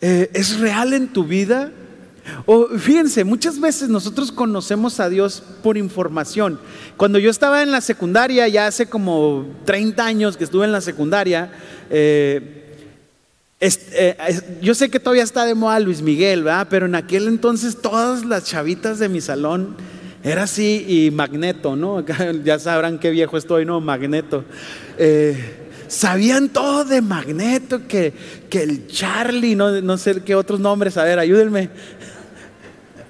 Eh, 0.00 0.30
¿Es 0.34 0.58
real 0.60 0.92
en 0.92 1.08
tu 1.08 1.24
vida? 1.24 1.72
O 2.46 2.68
fíjense, 2.78 3.24
muchas 3.24 3.58
veces 3.60 3.88
nosotros 3.88 4.32
conocemos 4.32 5.00
a 5.00 5.08
Dios 5.08 5.42
por 5.62 5.76
información. 5.76 6.60
Cuando 6.96 7.18
yo 7.18 7.30
estaba 7.30 7.62
en 7.62 7.70
la 7.70 7.80
secundaria, 7.80 8.46
ya 8.48 8.66
hace 8.66 8.86
como 8.86 9.46
30 9.64 10.04
años 10.04 10.36
que 10.36 10.44
estuve 10.44 10.64
en 10.64 10.72
la 10.72 10.80
secundaria, 10.80 11.50
eh, 11.90 12.58
eh, 13.60 14.16
yo 14.62 14.74
sé 14.74 14.88
que 14.88 15.00
todavía 15.00 15.24
está 15.24 15.44
de 15.44 15.54
moda 15.54 15.80
Luis 15.80 16.00
Miguel, 16.00 16.44
¿verdad? 16.44 16.68
Pero 16.70 16.86
en 16.86 16.94
aquel 16.94 17.26
entonces 17.26 17.80
todas 17.80 18.24
las 18.24 18.44
chavitas 18.44 18.98
de 18.98 19.08
mi 19.08 19.20
salón 19.20 19.76
era 20.22 20.44
así 20.44 20.84
y 20.88 21.10
Magneto, 21.10 21.76
¿no? 21.76 22.04
Ya 22.44 22.58
sabrán 22.58 22.98
qué 22.98 23.10
viejo 23.10 23.36
estoy, 23.36 23.64
¿no? 23.64 23.80
Magneto. 23.80 24.44
Eh, 24.98 25.56
sabían 25.86 26.48
todo 26.48 26.84
de 26.84 27.00
Magneto, 27.00 27.86
que, 27.86 28.12
que 28.50 28.62
el 28.62 28.86
Charlie, 28.86 29.54
no, 29.54 29.80
no 29.80 29.96
sé 29.96 30.22
qué 30.22 30.34
otros 30.34 30.60
nombres, 30.60 30.96
a 30.96 31.04
ver, 31.04 31.18
ayúdenme. 31.18 31.70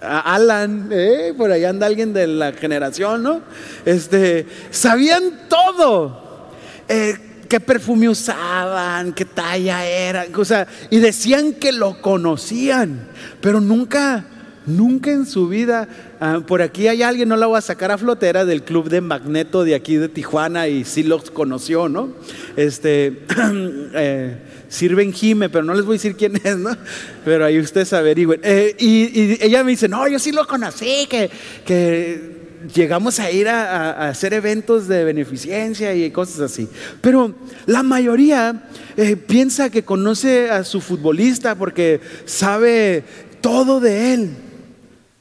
Alan, 0.01 0.89
eh, 0.93 1.35
por 1.37 1.51
ahí 1.51 1.65
anda 1.65 1.87
alguien 1.87 2.13
de 2.13 2.27
la 2.29 2.53
generación, 2.53 3.23
¿no? 3.23 3.41
Este, 3.85 4.47
sabían 4.71 5.49
todo. 5.49 6.53
Eh, 6.89 7.17
qué 7.49 7.61
perfume 7.61 8.09
usaban, 8.09 9.13
qué 9.13 9.25
talla 9.25 9.85
era, 9.87 10.27
o 10.37 10.45
sea, 10.45 10.67
y 10.91 10.99
decían 10.99 11.55
que 11.55 11.73
lo 11.73 12.01
conocían, 12.01 13.09
pero 13.41 13.61
nunca, 13.61 14.25
nunca 14.67 15.11
en 15.11 15.25
su 15.25 15.49
vida, 15.49 15.89
ah, 16.21 16.41
por 16.47 16.63
aquí 16.63 16.89
hay 16.89 17.03
alguien, 17.03 17.29
no 17.29 17.37
la 17.37 17.47
voy 17.47 17.59
a 17.59 17.61
sacar 17.61 17.91
a 17.91 17.99
flotera 17.99 18.45
del 18.45 18.63
club 18.63 18.89
de 18.89 19.01
Magneto 19.01 19.65
de 19.65 19.75
aquí 19.75 19.97
de 19.97 20.09
Tijuana 20.09 20.69
y 20.69 20.85
sí 20.85 21.03
los 21.03 21.31
conoció, 21.31 21.89
¿no? 21.89 22.11
Este, 22.57 23.23
eh, 23.95 24.37
sirven 24.69 25.13
Jime, 25.13 25.49
pero 25.49 25.65
no 25.65 25.75
les 25.75 25.85
voy 25.85 25.95
a 25.95 25.99
decir 25.99 26.17
quién 26.17 26.41
es, 26.43 26.57
¿no? 26.57 26.77
Pero 27.25 27.45
ahí 27.45 27.59
ustedes 27.59 27.93
averigüen. 27.93 28.41
Eh, 28.43 28.75
y, 28.79 29.45
ella 29.45 29.65
me 29.65 29.73
dice, 29.73 29.89
no, 29.89 30.07
yo 30.09 30.19
sí 30.19 30.33
lo 30.33 30.47
conocí, 30.47 31.07
que, 31.09 31.31
que 31.65 32.39
llegamos 32.75 33.21
a 33.21 33.31
ir 33.31 33.49
a, 33.49 34.09
hacer 34.09 34.35
eventos 34.35 34.89
de 34.89 35.05
beneficencia 35.05 35.95
y 35.95 36.11
cosas 36.11 36.41
así. 36.41 36.69
Pero 37.01 37.35
la 37.67 37.83
mayoría 37.83 38.69
eh, 38.97 39.17
piensa 39.17 39.71
que 39.71 39.85
conoce 39.85 40.51
a 40.51 40.65
su 40.65 40.81
futbolista 40.81 41.55
porque 41.55 42.01
sabe 42.25 43.05
todo 43.41 43.81
de 43.81 44.15
él. 44.15 44.31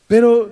Pero 0.07 0.51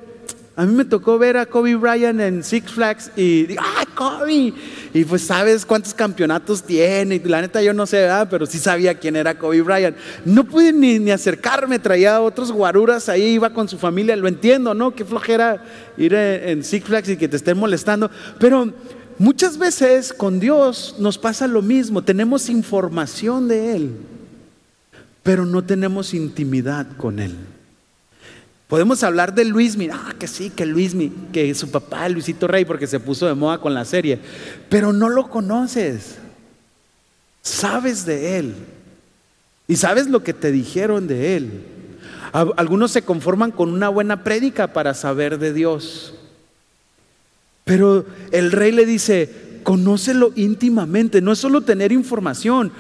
a 0.58 0.66
mí 0.66 0.74
me 0.74 0.86
tocó 0.86 1.18
ver 1.18 1.36
a 1.36 1.46
Kobe 1.46 1.76
Bryant 1.76 2.22
en 2.22 2.42
Six 2.42 2.72
Flags 2.72 3.12
y 3.18 3.46
digo, 3.46 3.62
¡ah, 3.62 3.84
Kobe! 3.94 4.54
Y 4.94 5.04
pues 5.04 5.24
sabes 5.24 5.66
cuántos 5.66 5.94
campeonatos 5.94 6.64
tiene. 6.64 7.22
La 7.26 7.42
neta 7.42 7.62
yo 7.62 7.74
no 7.74 7.86
sé, 7.86 8.08
pero 8.30 8.46
sí 8.46 8.58
sabía 8.58 8.96
quién 8.96 9.18
era 9.18 9.38
Kobe 9.38 9.62
Bryant. 9.62 9.98
No 10.24 10.46
pude 10.46 10.72
ni, 10.72 10.98
ni 10.98 11.12
acercarme, 11.12 11.78
traía 11.78 12.22
otros 12.22 12.54
guaruras 12.54 13.10
ahí, 13.10 13.34
iba 13.34 13.50
con 13.50 13.68
su 13.68 13.78
familia. 13.78 14.16
Lo 14.16 14.30
entiendo, 14.30 14.74
¿no? 14.74 14.96
Qué 14.96 15.04
flojera 15.04 15.62
ir 15.98 16.14
en 16.14 16.64
Six 16.64 16.86
Flags 16.86 17.10
y 17.10 17.18
que 17.18 17.28
te 17.28 17.36
estén 17.36 17.58
molestando. 17.58 18.10
Pero 18.40 18.72
muchas 19.18 19.58
veces 19.58 20.14
con 20.14 20.40
Dios 20.40 20.96
nos 21.00 21.18
pasa 21.18 21.48
lo 21.48 21.62
mismo. 21.62 22.02
Tenemos 22.02 22.48
información 22.48 23.50
de 23.50 23.76
Él, 23.76 23.92
pero 25.22 25.46
no 25.46 25.66
tenemos 25.66 26.14
intimidad 26.14 26.88
con 26.96 27.20
Él. 27.20 27.36
Podemos 28.68 29.04
hablar 29.04 29.34
de 29.34 29.46
Luismi, 29.46 29.90
ah, 29.92 30.16
que 30.18 30.28
sí, 30.28 30.50
que 30.50 30.66
Luismi, 30.66 31.12
que 31.32 31.54
su 31.54 31.70
papá, 31.70 32.10
Luisito 32.10 32.48
Rey, 32.48 32.66
porque 32.66 32.88
se 32.88 33.00
puso 33.00 33.28
de 33.28 33.36
moda 33.36 33.60
con 33.60 33.74
la 33.74 33.86
serie, 33.86 34.20
pero 34.70 34.92
no 34.92 35.10
lo 35.10 35.30
conoces. 35.30 36.18
Sabes 37.44 38.06
de 38.06 38.40
él 38.40 38.56
y 39.68 39.76
sabes 39.76 40.08
lo 40.08 40.24
que 40.24 40.34
te 40.34 40.52
dijeron 40.52 41.08
de 41.08 41.38
él. 41.38 41.64
Algunos 42.32 42.92
se 42.92 43.04
conforman 43.04 43.52
con 43.52 43.72
una 43.72 43.88
buena 43.90 44.24
prédica 44.24 44.74
para 44.74 44.94
saber 44.94 45.38
de 45.38 45.54
Dios. 45.54 46.16
Pero 47.64 48.06
el 48.32 48.52
rey 48.52 48.72
le 48.72 48.86
dice, 48.86 49.60
conócelo 49.64 50.34
íntimamente, 50.36 51.22
no 51.22 51.32
es 51.32 51.40
solo 51.40 51.62
tener 51.62 51.92
información, 51.92 52.72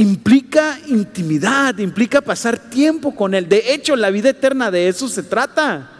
implica 0.00 0.78
intimidad, 0.86 1.76
implica 1.76 2.22
pasar 2.22 2.58
tiempo 2.58 3.14
con 3.14 3.34
Él. 3.34 3.48
De 3.50 3.74
hecho, 3.74 3.96
la 3.96 4.10
vida 4.10 4.30
eterna 4.30 4.70
de 4.70 4.88
eso 4.88 5.08
se 5.08 5.22
trata. 5.22 5.90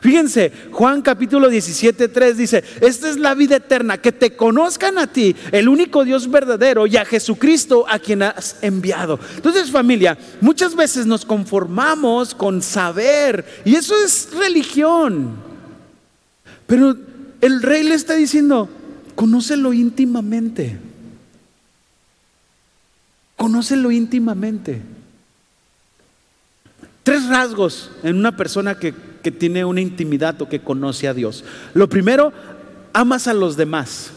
Fíjense, 0.00 0.50
Juan 0.70 1.02
capítulo 1.02 1.50
17, 1.50 2.08
3 2.08 2.36
dice, 2.38 2.64
esta 2.80 3.10
es 3.10 3.18
la 3.18 3.34
vida 3.34 3.56
eterna, 3.56 3.98
que 3.98 4.12
te 4.12 4.34
conozcan 4.34 4.96
a 4.96 5.06
ti, 5.06 5.36
el 5.52 5.68
único 5.68 6.06
Dios 6.06 6.30
verdadero, 6.30 6.86
y 6.86 6.96
a 6.96 7.04
Jesucristo 7.04 7.84
a 7.86 7.98
quien 7.98 8.22
has 8.22 8.56
enviado. 8.62 9.20
Entonces 9.36 9.70
familia, 9.70 10.16
muchas 10.40 10.74
veces 10.74 11.04
nos 11.04 11.26
conformamos 11.26 12.34
con 12.34 12.62
saber, 12.62 13.44
y 13.66 13.74
eso 13.74 13.94
es 14.02 14.30
religión. 14.32 15.34
Pero 16.66 16.96
el 17.42 17.60
rey 17.60 17.82
le 17.82 17.94
está 17.94 18.14
diciendo, 18.14 18.70
conócelo 19.14 19.74
íntimamente. 19.74 20.78
Conócelo 23.40 23.90
íntimamente. 23.90 24.82
Tres 27.02 27.26
rasgos 27.26 27.90
en 28.02 28.16
una 28.16 28.36
persona 28.36 28.78
que, 28.78 28.92
tiene 29.32 29.64
una 29.64 29.80
intimidad 29.80 30.42
o 30.42 30.48
que 30.50 30.60
conoce 30.60 31.08
a 31.08 31.14
Dios. 31.14 31.42
Lo 31.72 31.88
primero, 31.88 32.34
amas 32.92 33.28
a 33.28 33.32
los 33.32 33.56
demás. 33.56 34.10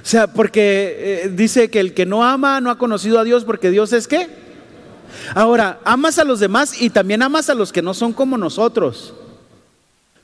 O 0.00 0.06
sea, 0.06 0.28
porque 0.28 1.24
eh, 1.24 1.32
dice 1.34 1.68
que 1.68 1.80
el 1.80 1.94
que 1.94 2.06
no 2.06 2.22
ama 2.22 2.60
no 2.60 2.70
ha 2.70 2.78
conocido 2.78 3.18
a 3.18 3.24
Dios 3.24 3.44
porque 3.44 3.72
Dios 3.72 3.92
es 3.92 4.06
qué. 4.06 4.28
Ahora, 5.34 5.80
amas 5.84 6.20
a 6.20 6.24
los 6.24 6.38
demás 6.38 6.80
y 6.80 6.90
también 6.90 7.22
amas 7.22 7.50
a 7.50 7.56
los 7.56 7.72
que 7.72 7.82
no 7.82 7.92
son 7.92 8.12
como 8.12 8.38
nosotros. 8.38 9.14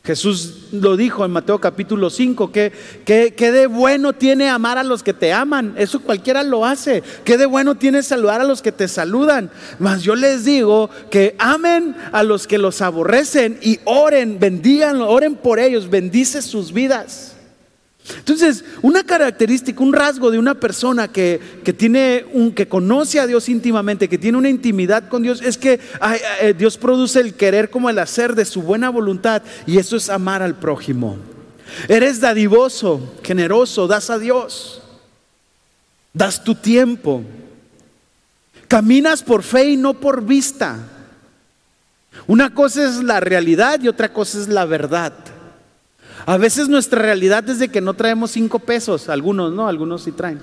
Jesús 0.08 0.54
lo 0.72 0.96
dijo 0.96 1.22
en 1.26 1.32
Mateo 1.32 1.60
capítulo 1.60 2.08
5, 2.08 2.50
que, 2.50 2.72
que, 3.04 3.52
de 3.52 3.66
bueno 3.66 4.14
tiene 4.14 4.48
amar 4.48 4.78
a 4.78 4.82
los 4.82 5.02
que 5.02 5.12
te 5.12 5.34
aman, 5.34 5.74
eso 5.76 6.00
cualquiera 6.00 6.42
lo 6.42 6.64
hace, 6.64 7.02
que 7.24 7.36
de 7.36 7.44
bueno 7.44 7.74
tiene 7.74 8.02
saludar 8.02 8.40
a 8.40 8.44
los 8.44 8.62
que 8.62 8.72
te 8.72 8.88
saludan, 8.88 9.50
mas 9.78 10.02
yo 10.02 10.14
les 10.14 10.46
digo 10.46 10.88
que 11.10 11.36
amen 11.38 11.94
a 12.10 12.22
los 12.22 12.46
que 12.46 12.56
los 12.56 12.80
aborrecen 12.80 13.58
y 13.60 13.80
oren, 13.84 14.38
bendigan, 14.40 15.02
oren 15.02 15.34
por 15.34 15.58
ellos, 15.58 15.90
bendice 15.90 16.40
sus 16.40 16.72
vidas. 16.72 17.34
Entonces, 18.16 18.64
una 18.82 19.04
característica, 19.04 19.82
un 19.82 19.92
rasgo 19.92 20.30
de 20.30 20.38
una 20.38 20.54
persona 20.54 21.08
que, 21.08 21.40
tiene 21.76 22.24
un, 22.32 22.52
que 22.52 22.68
conoce 22.68 23.20
a 23.20 23.26
Dios 23.26 23.48
íntimamente, 23.48 24.08
que 24.08 24.18
tiene 24.18 24.38
una 24.38 24.48
intimidad 24.48 25.08
con 25.08 25.22
Dios, 25.22 25.42
es 25.42 25.58
que 25.58 25.80
eh, 26.40 26.54
Dios 26.56 26.78
produce 26.78 27.20
el 27.20 27.34
querer 27.34 27.70
como 27.70 27.90
el 27.90 27.98
hacer 27.98 28.34
de 28.34 28.44
su 28.44 28.62
buena 28.62 28.90
voluntad, 28.90 29.42
y 29.66 29.78
eso 29.78 29.96
es 29.96 30.08
amar 30.08 30.42
al 30.42 30.58
prójimo. 30.58 31.18
Eres 31.88 32.20
dadivoso, 32.20 33.14
generoso, 33.22 33.86
das 33.86 34.10
a 34.10 34.18
Dios, 34.18 34.80
das 36.12 36.42
tu 36.42 36.54
tiempo, 36.54 37.22
caminas 38.68 39.22
por 39.22 39.42
fe 39.42 39.70
y 39.70 39.76
no 39.76 39.94
por 39.94 40.24
vista. 40.24 40.78
Una 42.26 42.52
cosa 42.54 42.84
es 42.84 43.02
la 43.02 43.20
realidad 43.20 43.80
y 43.82 43.88
otra 43.88 44.12
cosa 44.12 44.38
es 44.38 44.48
la 44.48 44.64
verdad. 44.64 45.12
A 46.26 46.36
veces 46.36 46.68
nuestra 46.68 47.00
realidad 47.00 47.48
es 47.48 47.58
de 47.58 47.68
que 47.68 47.80
no 47.80 47.94
traemos 47.94 48.30
cinco 48.32 48.58
pesos, 48.58 49.08
algunos 49.08 49.52
no, 49.52 49.68
algunos 49.68 50.02
sí 50.02 50.12
traen. 50.12 50.40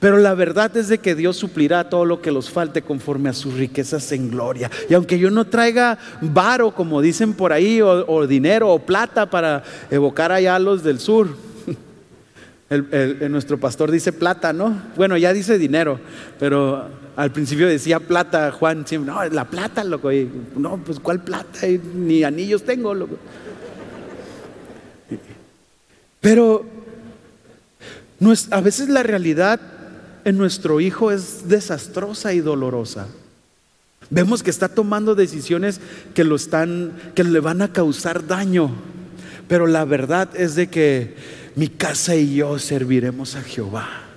Pero 0.00 0.18
la 0.18 0.34
verdad 0.34 0.76
es 0.76 0.88
de 0.88 0.98
que 0.98 1.14
Dios 1.14 1.36
suplirá 1.36 1.88
todo 1.88 2.04
lo 2.04 2.20
que 2.20 2.30
los 2.30 2.50
falte 2.50 2.82
conforme 2.82 3.30
a 3.30 3.32
sus 3.32 3.54
riquezas 3.54 4.12
en 4.12 4.30
gloria. 4.30 4.70
Y 4.88 4.94
aunque 4.94 5.18
yo 5.18 5.30
no 5.30 5.46
traiga 5.46 5.98
varo, 6.20 6.72
como 6.72 7.00
dicen 7.00 7.34
por 7.34 7.52
ahí, 7.52 7.80
o, 7.80 8.26
dinero 8.26 8.70
o 8.70 8.78
plata 8.80 9.30
para 9.30 9.62
evocar 9.90 10.32
allá 10.32 10.56
a 10.56 10.58
los 10.58 10.82
del 10.82 10.98
sur, 10.98 11.28
nuestro 13.30 13.58
pastor 13.58 13.90
dice 13.90 14.12
plata, 14.12 14.52
¿no? 14.52 14.82
Bueno, 14.96 15.16
ya 15.16 15.32
dice 15.32 15.56
dinero, 15.56 16.00
pero 16.38 16.86
al 17.16 17.30
principio 17.30 17.66
decía 17.66 18.00
plata, 18.00 18.50
Juan, 18.52 18.84
no, 19.04 19.24
la 19.24 19.44
plata, 19.44 19.84
loco. 19.84 20.10
no, 20.56 20.78
pues 20.78 21.00
¿cuál 21.00 21.20
plata? 21.20 21.60
Ni 21.94 22.24
anillos 22.24 22.64
tengo, 22.64 22.92
loco. 22.94 23.16
Pero, 26.22 26.64
A 28.52 28.60
veces 28.60 28.88
la 28.88 29.02
realidad 29.02 29.60
en 30.24 30.38
nuestro 30.38 30.80
hijo 30.80 31.10
es 31.10 31.48
desastrosa 31.48 32.32
y 32.32 32.40
dolorosa. 32.40 33.08
Vemos 34.08 34.44
que 34.44 34.50
está 34.50 34.68
tomando 34.68 35.16
decisiones 35.16 35.80
que 36.14 36.22
lo 36.22 36.36
están 36.36 36.92
que 37.16 37.24
le 37.24 37.40
van 37.40 37.62
a 37.62 37.72
causar 37.72 38.28
daño. 38.28 38.70
Pero 39.48 39.66
la 39.66 39.84
verdad 39.84 40.28
es 40.36 40.54
de 40.54 40.68
que 40.68 41.16
mi 41.56 41.66
casa 41.66 42.14
y 42.14 42.36
yo 42.36 42.60
serviremos 42.60 43.34
a 43.34 43.42
Jehová. 43.42 44.11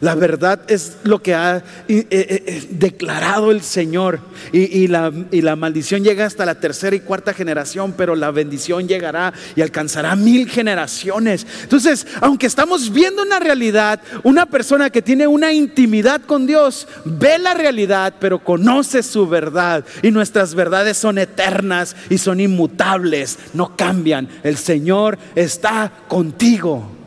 La 0.00 0.14
verdad 0.14 0.60
es 0.68 0.98
lo 1.04 1.20
que 1.20 1.34
ha 1.34 1.56
eh, 1.56 1.62
eh, 1.88 2.06
eh, 2.10 2.66
declarado 2.70 3.50
el 3.50 3.62
Señor. 3.62 4.20
Y, 4.52 4.86
la, 4.86 5.12
y, 5.30 5.42
la, 5.42 5.56
maldición 5.56 6.04
llega 6.04 6.24
hasta 6.24 6.46
la 6.46 6.60
tercera 6.60 6.94
y 6.94 7.00
cuarta 7.00 7.34
generación, 7.34 7.94
pero 7.96 8.14
la 8.14 8.30
bendición 8.30 8.86
llegará 8.86 9.32
y 9.56 9.62
alcanzará 9.62 10.14
mil 10.16 10.48
generaciones. 10.48 11.46
Entonces, 11.62 12.06
aunque 12.20 12.46
estamos 12.46 12.92
viendo 12.92 13.22
una 13.22 13.38
realidad, 13.38 14.00
una 14.22 14.46
persona 14.46 14.90
que 14.90 15.02
tiene 15.02 15.26
una 15.26 15.52
intimidad 15.52 16.22
con 16.22 16.46
Dios 16.46 16.86
ve 17.04 17.38
la 17.38 17.54
realidad, 17.54 18.14
pero 18.20 18.42
conoce 18.42 19.02
su 19.02 19.26
verdad. 19.28 19.84
Y 20.02 20.10
nuestras 20.10 20.54
verdades 20.54 20.96
son 20.96 21.18
eternas 21.18 21.96
y 22.08 22.18
son 22.18 22.40
inmutables, 22.40 23.38
no 23.54 23.76
cambian. 23.76 24.28
El 24.42 24.56
Señor 24.56 25.18
está 25.34 25.92
contigo. 26.08 26.97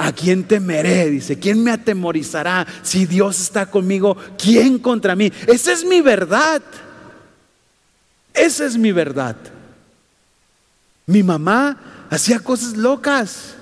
¿A 0.00 0.12
quién 0.12 0.44
temeré? 0.44 1.10
Dice, 1.10 1.40
¿quién 1.40 1.60
me 1.60 1.72
atemorizará? 1.72 2.64
Si 2.82 3.04
Dios 3.04 3.40
está 3.40 3.68
conmigo, 3.68 4.16
¿quién 4.40 4.78
contra 4.78 5.16
mí? 5.16 5.32
Esa 5.48 5.72
es 5.72 5.84
mi 5.84 6.00
verdad. 6.00 6.62
Esa 8.32 8.64
es 8.64 8.78
mi 8.78 8.92
verdad. 8.92 9.34
Mi 11.04 11.24
mamá 11.24 12.06
hacía 12.10 12.38
cosas 12.38 12.76
locas. 12.76 13.56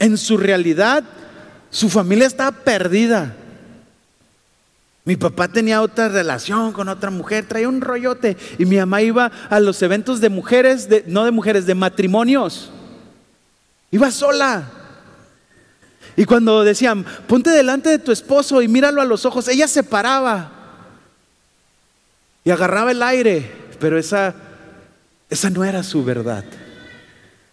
En 0.00 0.18
su 0.18 0.36
realidad, 0.36 1.04
su 1.70 1.88
familia 1.88 2.26
estaba 2.26 2.50
perdida. 2.50 3.36
Mi 5.04 5.14
papá 5.14 5.46
tenía 5.46 5.80
otra 5.80 6.08
relación 6.08 6.72
con 6.72 6.88
otra 6.88 7.10
mujer, 7.10 7.46
traía 7.46 7.68
un 7.68 7.80
rollote. 7.80 8.36
Y 8.58 8.64
mi 8.66 8.78
mamá 8.78 9.00
iba 9.00 9.30
a 9.48 9.60
los 9.60 9.80
eventos 9.80 10.20
de 10.20 10.28
mujeres, 10.28 10.88
no 11.06 11.24
de 11.24 11.30
mujeres, 11.30 11.66
de 11.66 11.76
matrimonios. 11.76 12.72
Iba 13.94 14.10
sola. 14.10 14.64
Y 16.16 16.24
cuando 16.24 16.64
decían, 16.64 17.04
ponte 17.28 17.50
delante 17.50 17.90
de 17.90 18.00
tu 18.00 18.10
esposo 18.10 18.60
y 18.60 18.66
míralo 18.66 19.00
a 19.00 19.04
los 19.04 19.24
ojos, 19.24 19.46
ella 19.46 19.68
se 19.68 19.84
paraba 19.84 20.50
y 22.42 22.50
agarraba 22.50 22.90
el 22.90 23.00
aire, 23.04 23.48
pero 23.78 23.96
esa, 23.96 24.34
esa 25.30 25.48
no 25.48 25.62
era 25.62 25.84
su 25.84 26.02
verdad. 26.02 26.44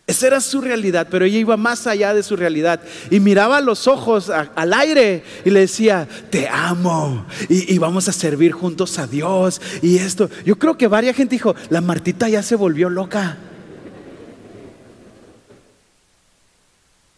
Esa 0.07 0.25
era 0.25 0.41
su 0.41 0.61
realidad, 0.61 1.09
pero 1.11 1.25
ella 1.25 1.37
iba 1.37 1.57
más 1.57 1.85
allá 1.85 2.11
de 2.15 2.23
su 2.23 2.35
realidad 2.35 2.81
y 3.11 3.19
miraba 3.19 3.57
a 3.57 3.61
los 3.61 3.87
ojos 3.87 4.31
al 4.31 4.73
aire 4.73 5.23
y 5.45 5.51
le 5.51 5.59
decía, 5.59 6.07
te 6.31 6.49
amo 6.49 7.27
y, 7.49 7.71
y, 7.71 7.77
vamos 7.77 8.07
a 8.07 8.11
servir 8.11 8.51
juntos 8.51 8.97
a 8.97 9.05
Dios 9.05 9.61
y 9.83 9.99
esto. 9.99 10.27
Yo 10.43 10.57
creo 10.57 10.75
que 10.75 10.87
varias 10.87 11.15
gente 11.15 11.35
dijo, 11.35 11.55
la 11.69 11.81
Martita 11.81 12.27
ya 12.29 12.41
se 12.41 12.55
volvió 12.55 12.89
loca. 12.89 13.37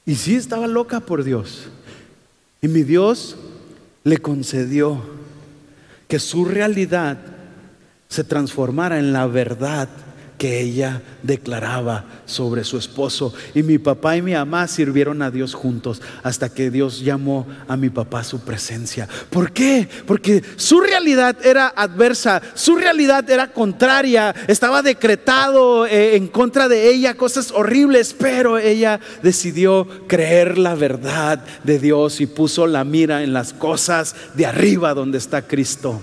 Y 0.05 0.15
sí 0.15 0.35
estaba 0.35 0.67
loca 0.67 0.99
por 0.99 1.23
Dios. 1.23 1.69
Y 2.61 2.67
mi 2.67 2.83
Dios 2.83 3.35
le 4.03 4.17
concedió 4.17 5.01
que 6.07 6.19
su 6.19 6.45
realidad 6.45 7.17
se 8.09 8.23
transformara 8.23 8.99
en 8.99 9.13
la 9.13 9.27
verdad 9.27 9.89
que 10.43 10.59
ella 10.59 11.01
declaraba 11.21 12.03
sobre 12.25 12.65
su 12.65 12.77
esposo. 12.77 13.33
Y 13.55 13.63
mi 13.63 13.77
papá 13.77 14.17
y 14.17 14.21
mi 14.21 14.33
mamá 14.33 14.67
sirvieron 14.67 15.21
a 15.21 15.31
Dios 15.31 15.53
juntos 15.53 16.01
hasta 16.21 16.49
que 16.49 16.69
Dios 16.69 16.99
llamó 16.99 17.47
a 17.65 17.77
mi 17.77 17.89
papá 17.89 18.19
a 18.19 18.23
su 18.25 18.41
presencia. 18.41 19.07
¿Por 19.29 19.53
qué? 19.53 19.87
Porque 20.05 20.43
su 20.57 20.81
realidad 20.81 21.37
era 21.45 21.69
adversa, 21.69 22.41
su 22.55 22.75
realidad 22.75 23.29
era 23.29 23.53
contraria, 23.53 24.35
estaba 24.49 24.81
decretado 24.81 25.85
eh, 25.85 26.17
en 26.17 26.27
contra 26.27 26.67
de 26.67 26.89
ella 26.89 27.13
cosas 27.13 27.49
horribles, 27.51 28.13
pero 28.13 28.57
ella 28.57 28.99
decidió 29.21 29.87
creer 30.09 30.57
la 30.57 30.75
verdad 30.75 31.41
de 31.63 31.79
Dios 31.79 32.19
y 32.19 32.25
puso 32.25 32.67
la 32.67 32.83
mira 32.83 33.23
en 33.23 33.31
las 33.31 33.53
cosas 33.53 34.13
de 34.33 34.45
arriba 34.45 34.93
donde 34.93 35.19
está 35.19 35.43
Cristo. 35.43 36.01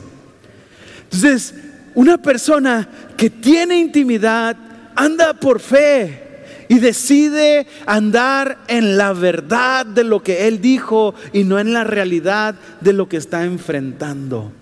Entonces, 1.05 1.53
una 1.95 2.19
persona 2.19 2.89
que 3.17 3.31
tiene 3.31 3.79
intimidad 3.79 4.57
anda 4.95 5.35
por 5.35 5.61
fe 5.61 6.31
y 6.69 6.79
decide 6.79 7.67
andar 7.87 8.59
en 8.69 8.97
la 8.97 9.13
verdad 9.13 9.85
de 9.85 10.05
lo 10.05 10.23
que 10.23 10.47
Él 10.47 10.61
dijo 10.61 11.15
y 11.33 11.43
no 11.45 11.59
en 11.59 11.73
la 11.73 11.85
realidad 11.85 12.55
de 12.81 12.93
lo 12.93 13.09
que 13.09 13.17
está 13.17 13.45
enfrentando. 13.45 14.53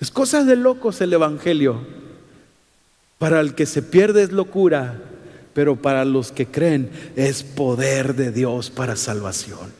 Es 0.00 0.10
cosa 0.10 0.44
de 0.44 0.56
locos 0.56 1.00
el 1.00 1.12
Evangelio. 1.12 1.86
Para 3.18 3.40
el 3.40 3.54
que 3.54 3.66
se 3.66 3.82
pierde 3.82 4.22
es 4.22 4.32
locura, 4.32 5.00
pero 5.54 5.76
para 5.76 6.04
los 6.04 6.32
que 6.32 6.46
creen 6.46 6.90
es 7.16 7.42
poder 7.42 8.14
de 8.14 8.32
Dios 8.32 8.70
para 8.70 8.96
salvación. 8.96 9.77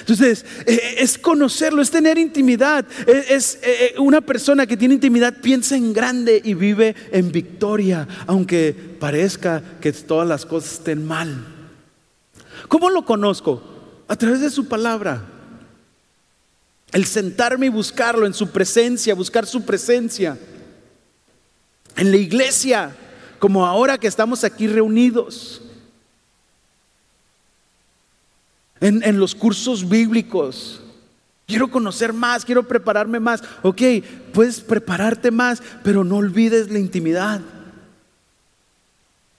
Entonces, 0.00 0.44
eh, 0.66 0.96
es 0.98 1.18
conocerlo, 1.18 1.80
es 1.80 1.90
tener 1.90 2.18
intimidad. 2.18 2.84
Es, 3.06 3.58
eh, 3.62 3.94
una 3.98 4.20
persona 4.20 4.66
que 4.66 4.76
tiene 4.76 4.94
intimidad 4.94 5.34
piensa 5.40 5.76
en 5.76 5.92
grande 5.92 6.40
y 6.44 6.54
vive 6.54 6.94
en 7.12 7.32
victoria, 7.32 8.06
aunque 8.26 8.72
parezca 8.72 9.62
que 9.80 9.92
todas 9.92 10.28
las 10.28 10.44
cosas 10.44 10.74
estén 10.74 11.06
mal. 11.06 11.46
¿Cómo 12.68 12.90
lo 12.90 13.04
conozco? 13.04 13.62
A 14.06 14.16
través 14.16 14.40
de 14.40 14.50
su 14.50 14.68
palabra. 14.68 15.24
El 16.92 17.06
sentarme 17.06 17.66
y 17.66 17.70
buscarlo 17.70 18.26
en 18.26 18.34
su 18.34 18.50
presencia, 18.50 19.14
buscar 19.14 19.46
su 19.46 19.64
presencia. 19.64 20.36
En 21.96 22.10
la 22.10 22.16
iglesia, 22.16 22.94
como 23.38 23.64
ahora 23.64 23.96
que 23.96 24.08
estamos 24.08 24.44
aquí 24.44 24.66
reunidos. 24.66 25.62
En, 28.80 29.18
los 29.18 29.34
cursos 29.34 29.88
bíblicos. 29.88 30.80
Quiero 31.46 31.70
conocer 31.70 32.12
más, 32.12 32.44
quiero 32.44 32.62
prepararme 32.62 33.20
más. 33.20 33.42
Ok, 33.62 33.82
puedes 34.32 34.60
prepararte 34.60 35.30
más, 35.30 35.62
pero 35.82 36.04
no 36.04 36.16
olvides 36.16 36.70
la 36.70 36.78
intimidad. 36.78 37.40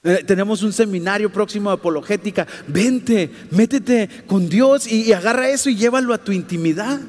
Eh, 0.04 0.24
tenemos 0.26 0.64
un 0.64 0.74
seminario 0.74 1.32
próximo 1.32 1.70
de 1.70 1.76
apologética. 1.76 2.48
Vente, 2.68 3.32
métete 3.52 4.10
con 4.28 4.50
Dios 4.50 4.92
y 4.92 5.14
agarra 5.14 5.50
eso 5.50 5.70
y 5.70 5.76
llévalo 5.76 6.14
a 6.14 6.18
tu 6.18 6.32
intimidad. 6.32 7.00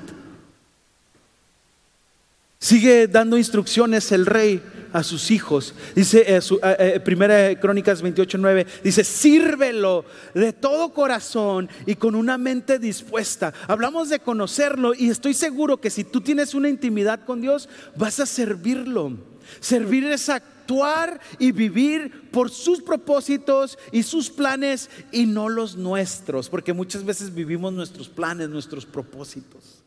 Sigue 2.63 3.09
dando 3.09 3.37
instrucciones 3.37 4.13
el 4.13 4.25
rey 4.25 4.63
a 4.93 5.03
sus 5.03 5.33
hijos. 5.33 5.75
Dice 5.97 6.21
eh, 6.21 6.39
eh, 6.39 6.77
eh, 6.79 7.01
Primera 7.01 7.59
Crónicas 7.59 8.01
28, 8.01 8.39
9, 8.39 8.67
dice, 8.85 9.03
sírvelo 9.03 10.05
de 10.33 10.53
todo 10.53 10.95
corazón 10.95 11.69
y 11.87 11.97
con 11.97 12.15
una 12.15 12.39
mente 12.39 12.79
dispuesta. 12.79 13.53
Hablamos 13.67 14.11
de 14.11 14.21
conocerlo 14.21 14.95
y 14.95 15.11
estoy 15.11 15.35
seguro 15.35 15.81
que 15.81 15.91
si 15.91 16.05
tú 16.05 16.21
tienes 16.21 16.55
una 16.55 16.69
intimidad 16.69 17.25
con 17.25 17.41
Dios, 17.41 17.69
vas 17.97 18.21
a 18.21 18.27
servirlo. 18.27 19.19
Servir 19.59 20.05
es 20.05 20.29
actuar 20.29 21.19
y 21.41 21.51
vivir 21.51 22.31
por 22.31 22.49
sus 22.49 22.81
propósitos 22.81 23.77
y 23.91 24.05
sus 24.05 24.31
planes 24.31 24.89
y 25.11 25.27
no 25.27 25.49
los 25.49 25.75
nuestros, 25.75 26.49
porque 26.49 26.73
muchas 26.73 27.05
veces 27.05 27.35
vivimos 27.35 27.73
nuestros 27.73 28.09
planes, 28.09 28.49
nuestros 28.49 28.87
propósitos. 28.87 29.83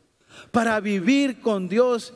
Para 0.51 0.81
vivir 0.81 1.39
con 1.39 1.69
Dios 1.69 2.13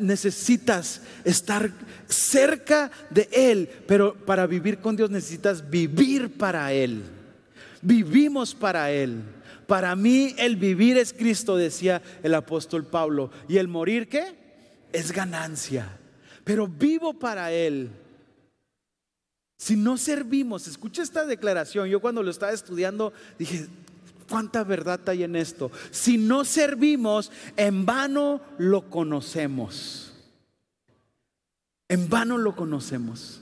necesitas 0.00 1.02
estar 1.24 1.70
cerca 2.08 2.90
de 3.10 3.28
Él, 3.32 3.70
pero 3.86 4.14
para 4.14 4.46
vivir 4.46 4.78
con 4.78 4.96
Dios 4.96 5.10
necesitas 5.10 5.68
vivir 5.68 6.36
para 6.36 6.72
Él. 6.72 7.02
Vivimos 7.80 8.54
para 8.54 8.90
Él. 8.90 9.22
Para 9.66 9.94
mí 9.94 10.34
el 10.38 10.56
vivir 10.56 10.96
es 10.96 11.12
Cristo, 11.12 11.56
decía 11.56 12.02
el 12.22 12.34
apóstol 12.34 12.86
Pablo. 12.86 13.30
¿Y 13.48 13.58
el 13.58 13.68
morir 13.68 14.08
qué? 14.08 14.34
Es 14.92 15.12
ganancia. 15.12 15.98
Pero 16.42 16.66
vivo 16.66 17.12
para 17.12 17.52
Él. 17.52 17.90
Si 19.58 19.76
no 19.76 19.98
servimos, 19.98 20.66
escucha 20.66 21.02
esta 21.02 21.26
declaración. 21.26 21.88
Yo 21.88 22.00
cuando 22.00 22.22
lo 22.22 22.30
estaba 22.30 22.52
estudiando 22.52 23.12
dije, 23.38 23.66
¿Cuánta 24.28 24.62
verdad 24.64 25.00
hay 25.08 25.24
en 25.24 25.36
esto? 25.36 25.70
Si 25.90 26.18
no 26.18 26.44
servimos, 26.44 27.32
en 27.56 27.86
vano 27.86 28.40
lo 28.58 28.90
conocemos. 28.90 30.12
En 31.88 32.08
vano 32.08 32.36
lo 32.36 32.54
conocemos. 32.54 33.40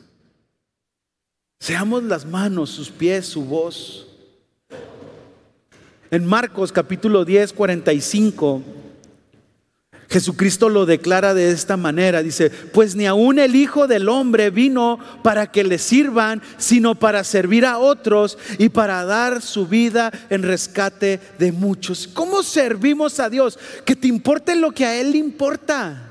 Seamos 1.58 2.04
las 2.04 2.24
manos, 2.24 2.70
sus 2.70 2.90
pies, 2.90 3.26
su 3.26 3.44
voz. 3.44 4.06
En 6.10 6.24
Marcos 6.24 6.70
capítulo 6.70 7.24
10, 7.24 7.52
45, 7.52 8.62
Jesucristo 10.08 10.68
lo 10.68 10.86
declara 10.86 11.34
de 11.34 11.50
esta 11.50 11.76
manera, 11.76 12.22
dice, 12.22 12.50
pues 12.50 12.94
ni 12.94 13.06
aun 13.06 13.38
el 13.38 13.56
Hijo 13.56 13.88
del 13.88 14.08
Hombre 14.08 14.50
vino 14.50 14.98
para 15.22 15.50
que 15.50 15.64
le 15.64 15.78
sirvan, 15.78 16.42
sino 16.58 16.94
para 16.94 17.24
servir 17.24 17.66
a 17.66 17.78
otros 17.78 18.38
y 18.58 18.68
para 18.68 19.04
dar 19.04 19.42
su 19.42 19.66
vida 19.66 20.12
en 20.30 20.42
rescate 20.42 21.20
de 21.38 21.50
muchos. 21.50 22.06
¿Cómo 22.06 22.42
servimos 22.42 23.18
a 23.18 23.28
Dios? 23.28 23.58
Que 23.84 23.96
te 23.96 24.06
importe 24.06 24.54
lo 24.54 24.70
que 24.70 24.86
a 24.86 25.00
Él 25.00 25.12
le 25.12 25.18
importa. 25.18 26.05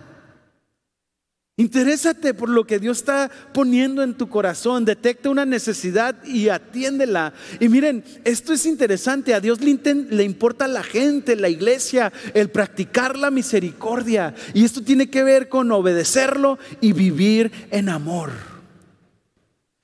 Interésate 1.58 2.34
por 2.34 2.50
lo 2.50 2.68
que 2.68 2.80
Dios 2.80 2.98
está 2.98 3.32
poniendo 3.54 4.04
en 4.04 4.16
tu 4.16 4.28
corazón, 4.28 4.84
detecta 4.84 5.30
una 5.30 5.46
necesidad 5.46 6.22
y 6.26 6.50
atiéndela. 6.50 7.34
Y 7.62 7.70
miren, 7.70 8.04
esto 8.26 8.52
es 8.52 8.66
interesante, 8.66 9.34
a 9.34 9.40
Dios 9.40 9.60
le, 9.62 10.24
importa 10.24 10.68
la 10.68 10.84
gente, 10.84 11.38
la 11.38 11.48
iglesia, 11.48 12.12
el 12.34 12.50
practicar 12.50 13.18
la 13.18 13.32
misericordia. 13.32 14.36
Y 14.54 14.66
esto 14.66 14.84
tiene 14.84 15.10
que 15.10 15.24
ver 15.24 15.48
con 15.48 15.72
obedecerlo 15.72 16.60
y 16.82 16.92
vivir 16.92 17.54
en 17.72 17.88
amor. 17.88 18.32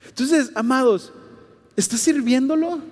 Entonces, 0.06 0.50
amados, 0.54 1.10
¿estás 1.74 2.00
sirviéndolo? 2.00 2.82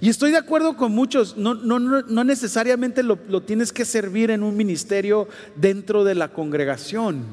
Y 0.00 0.08
estoy 0.08 0.32
de 0.32 0.36
acuerdo 0.36 0.76
con 0.76 0.92
muchos, 0.92 1.36
no, 1.36 1.54
no, 1.54 2.24
necesariamente 2.24 3.02
lo, 3.02 3.18
lo 3.28 3.42
tienes 3.42 3.72
que 3.72 3.84
servir 3.84 4.30
en 4.30 4.42
un 4.42 4.56
ministerio 4.56 5.28
dentro 5.54 6.04
de 6.04 6.14
la 6.14 6.32
congregación. 6.32 7.24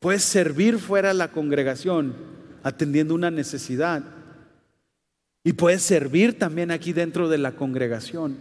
Puedes 0.00 0.24
servir 0.24 0.78
fuera 0.78 1.08
de 1.08 1.14
la 1.14 1.30
congregación, 1.30 2.14
atendiendo 2.62 3.14
una 3.14 3.30
necesidad. 3.30 4.02
Y 5.44 5.54
puedes 5.54 5.82
servir 5.82 6.38
también 6.38 6.70
aquí 6.70 6.92
dentro 6.92 7.28
de 7.28 7.38
la 7.38 7.52
congregación. 7.52 8.36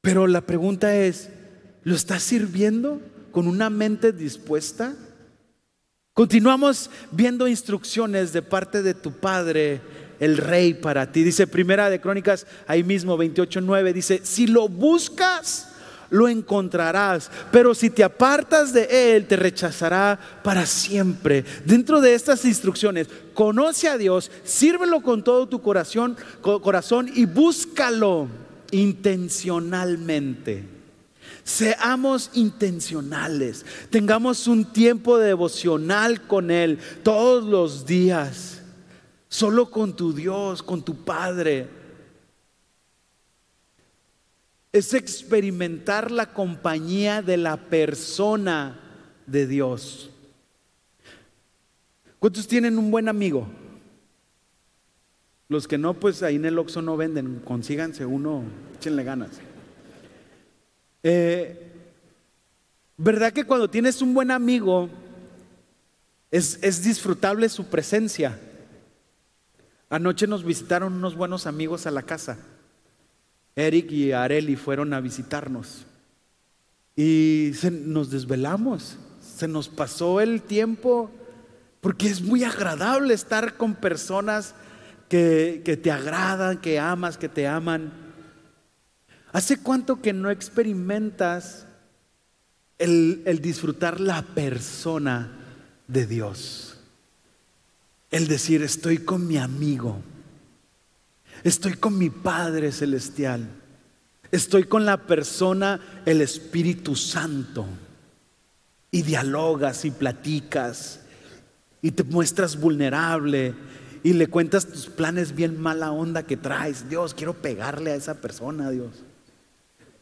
Pero 0.00 0.26
la 0.26 0.40
pregunta 0.40 0.96
es, 0.96 1.30
¿lo 1.82 1.94
estás 1.94 2.22
sirviendo 2.22 3.00
con 3.32 3.46
una 3.46 3.70
mente 3.70 4.12
dispuesta? 4.12 4.94
Continuamos 6.12 6.90
viendo 7.10 7.46
instrucciones 7.48 8.32
de 8.32 8.42
parte 8.42 8.82
de 8.82 8.94
tu 8.94 9.12
Padre 9.12 9.80
el 10.20 10.38
rey 10.38 10.74
para 10.74 11.12
ti. 11.12 11.22
Dice 11.22 11.46
Primera 11.46 11.90
de 11.90 12.00
Crónicas, 12.00 12.46
ahí 12.66 12.82
mismo 12.82 13.18
28.9, 13.18 13.92
dice, 13.92 14.20
si 14.22 14.46
lo 14.46 14.68
buscas, 14.68 15.68
lo 16.10 16.28
encontrarás, 16.28 17.30
pero 17.50 17.74
si 17.74 17.90
te 17.90 18.04
apartas 18.04 18.72
de 18.72 19.16
él, 19.16 19.26
te 19.26 19.34
rechazará 19.36 20.18
para 20.42 20.64
siempre. 20.66 21.44
Dentro 21.64 22.00
de 22.00 22.14
estas 22.14 22.44
instrucciones, 22.44 23.08
conoce 23.34 23.88
a 23.88 23.98
Dios, 23.98 24.30
sírvelo 24.44 25.02
con 25.02 25.24
todo 25.24 25.48
tu 25.48 25.60
corazón, 25.60 26.16
corazón 26.40 27.10
y 27.12 27.26
búscalo 27.26 28.28
intencionalmente. 28.70 30.76
Seamos 31.42 32.30
intencionales, 32.34 33.64
tengamos 33.90 34.46
un 34.48 34.64
tiempo 34.64 35.18
devocional 35.18 36.22
con 36.22 36.50
Él 36.50 36.78
todos 37.04 37.44
los 37.44 37.86
días 37.86 38.55
solo 39.28 39.70
con 39.70 39.96
tu 39.96 40.12
Dios, 40.12 40.62
con 40.62 40.84
tu 40.84 41.04
Padre. 41.04 41.68
Es 44.72 44.94
experimentar 44.94 46.10
la 46.10 46.32
compañía 46.32 47.22
de 47.22 47.36
la 47.36 47.56
persona 47.56 48.80
de 49.26 49.46
Dios. 49.46 50.10
¿Cuántos 52.18 52.46
tienen 52.46 52.78
un 52.78 52.90
buen 52.90 53.08
amigo? 53.08 53.46
Los 55.48 55.68
que 55.68 55.78
no, 55.78 55.94
pues 55.94 56.22
ahí 56.22 56.36
en 56.36 56.44
el 56.44 56.58
Oxxo 56.58 56.82
no 56.82 56.96
venden, 56.96 57.40
consíganse 57.44 58.04
uno, 58.04 58.42
échenle 58.76 59.04
ganas. 59.04 59.30
Eh, 61.02 61.72
¿Verdad 62.96 63.32
que 63.32 63.44
cuando 63.44 63.70
tienes 63.70 64.02
un 64.02 64.12
buen 64.12 64.30
amigo 64.30 64.88
es, 66.30 66.58
es 66.62 66.82
disfrutable 66.82 67.48
su 67.48 67.66
presencia? 67.66 68.38
Anoche 69.88 70.26
nos 70.26 70.44
visitaron 70.44 70.94
unos 70.94 71.14
buenos 71.14 71.46
amigos 71.46 71.86
a 71.86 71.90
la 71.90 72.02
casa. 72.02 72.38
Eric 73.54 73.90
y 73.92 74.12
Areli 74.12 74.56
fueron 74.56 74.92
a 74.92 75.00
visitarnos. 75.00 75.86
Y 76.96 77.52
nos 77.84 78.10
desvelamos. 78.10 78.98
Se 79.20 79.46
nos 79.46 79.68
pasó 79.68 80.20
el 80.20 80.42
tiempo 80.42 81.10
porque 81.80 82.08
es 82.08 82.20
muy 82.20 82.42
agradable 82.42 83.14
estar 83.14 83.56
con 83.56 83.74
personas 83.74 84.54
que, 85.08 85.62
te 85.80 85.90
agradan, 85.92 86.58
que 86.58 86.80
amas, 86.80 87.16
que 87.16 87.28
te 87.28 87.46
aman. 87.46 87.92
¿Hace 89.32 89.58
cuánto 89.58 90.00
que 90.00 90.12
no 90.12 90.30
experimentas 90.30 91.66
el 92.78 93.40
disfrutar 93.40 94.00
la 94.00 94.22
persona 94.22 95.30
de 95.86 96.06
Dios? 96.06 96.75
El 98.10 98.28
decir, 98.28 98.62
estoy 98.62 98.98
con 98.98 99.26
mi 99.26 99.36
amigo, 99.36 100.00
estoy 101.42 101.74
con 101.74 101.98
mi 101.98 102.08
Padre 102.08 102.70
Celestial, 102.70 103.48
estoy 104.30 104.64
con 104.64 104.84
la 104.84 104.96
persona, 104.98 105.80
el 106.06 106.20
Espíritu 106.20 106.94
Santo, 106.94 107.66
y 108.90 109.02
dialogas 109.02 109.84
y 109.84 109.90
platicas, 109.90 111.00
y 111.82 111.90
te 111.90 112.04
muestras 112.04 112.58
vulnerable, 112.60 113.54
y 114.06 114.12
le 114.12 114.28
cuentas 114.28 114.66
tus 114.66 114.86
planes 114.86 115.34
bien 115.34 115.60
mala 115.60 115.90
onda 115.90 116.22
que 116.22 116.36
traes. 116.36 116.88
Dios, 116.88 117.12
quiero 117.12 117.34
pegarle 117.34 117.90
a 117.90 117.96
esa 117.96 118.14
persona, 118.14 118.70
Dios. 118.70 119.02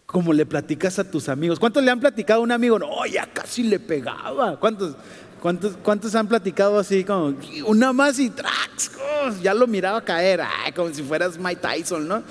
Como 0.05 0.35
le 0.35 0.45
platicas 0.45 0.99
a 0.99 1.11
tus 1.11 1.31
amigos. 1.31 1.59
¿Cuántos 1.59 1.83
le 1.83 1.91
han 1.91 2.01
platicado 2.01 2.41
a 2.41 2.43
un 2.43 2.53
amigo? 2.53 2.79
No, 2.79 3.07
ya 3.07 3.27
casi 3.33 3.63
le 3.63 3.81
pegaba. 3.81 4.61
¿Cuántos? 4.61 4.95
¿Cuántos, 5.45 6.15
han 6.15 6.27
platicado 6.27 6.79
así 6.79 7.05
como 7.05 7.35
una 7.67 7.93
más 7.93 8.19
y 8.19 8.31
tracks? 8.31 8.93
Ya 9.43 9.53
lo 9.53 9.67
miraba 9.67 10.03
caer, 10.03 10.41
como 10.75 10.89
si 10.95 11.03
fueras 11.03 11.39
Mike 11.39 11.61
Tyson, 11.61 12.09
¿no? 12.09 12.23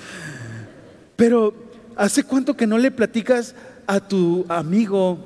Pero 1.14 1.54
¿hace 1.94 2.24
cuánto 2.24 2.56
que 2.56 2.66
no 2.66 2.76
le 2.76 2.90
platicas 2.90 3.54
a 3.86 4.00
tu 4.00 4.44
amigo? 4.48 5.24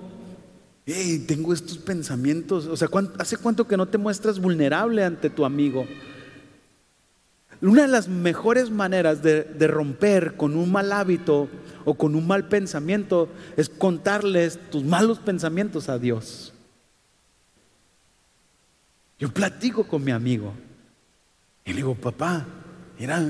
Hey, 0.85 1.25
tengo 1.27 1.55
estos 1.55 1.79
pensamientos. 1.79 2.67
O 2.67 2.77
sea, 2.77 2.89
¿hace 3.19 3.39
cuánto 3.39 3.67
que 3.67 3.79
no 3.79 3.89
te 3.89 3.97
muestras 3.97 4.39
vulnerable 4.39 5.03
ante 5.03 5.31
tu 5.31 5.47
amigo? 5.47 5.87
Una 7.63 7.83
de 7.83 7.89
las 7.89 8.07
mejores 8.07 8.69
maneras 8.71 9.23
de, 9.23 9.45
de, 9.45 9.67
romper 9.67 10.37
con 10.37 10.57
un 10.57 10.71
mal 10.71 10.93
hábito 10.93 11.49
o 11.87 11.95
con 11.95 12.15
un 12.15 12.27
mal 12.27 12.49
pensamiento 12.49 13.31
es 13.57 13.71
contarles 13.71 14.59
tus 14.71 14.85
malos 14.85 15.21
pensamientos 15.21 15.89
a 15.89 15.99
Dios. 15.99 16.53
Yo 19.19 19.29
platico 19.31 19.85
con 19.85 20.05
mi 20.05 20.13
amigo 20.13 20.53
y 21.65 21.71
le 21.71 21.77
digo, 21.77 21.95
papá, 21.95 22.47
mira, 22.99 23.23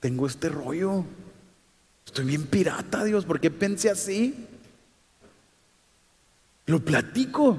tengo 0.00 0.26
este 0.26 0.48
rollo. 0.48 1.04
Estoy 2.06 2.24
bien 2.24 2.46
pirata, 2.46 3.04
Dios, 3.04 3.24
¿por 3.24 3.40
qué 3.40 3.50
pensé 3.50 3.90
así? 3.90 4.46
Lo 6.66 6.80
platico, 6.80 7.58